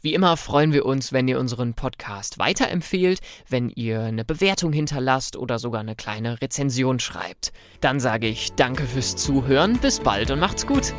Wie 0.00 0.14
immer 0.14 0.36
freuen 0.36 0.72
wir 0.72 0.86
uns, 0.86 1.12
wenn 1.12 1.28
ihr 1.28 1.38
unseren 1.38 1.74
Podcast 1.74 2.38
weiterempfehlt, 2.38 3.20
wenn 3.48 3.70
ihr 3.70 4.00
eine 4.00 4.24
Bewertung 4.24 4.72
hinterlasst 4.72 5.36
oder 5.36 5.58
sogar 5.58 5.80
eine 5.80 5.96
kleine 5.96 6.40
Rezension 6.40 6.98
schreibt. 6.98 7.52
Dann 7.80 8.00
sage 8.00 8.26
ich 8.26 8.52
danke 8.52 8.84
fürs 8.84 9.16
Zuhören, 9.16 9.78
bis 9.78 10.00
bald 10.00 10.30
und 10.30 10.40
macht's 10.40 10.66
gut. 10.66 10.94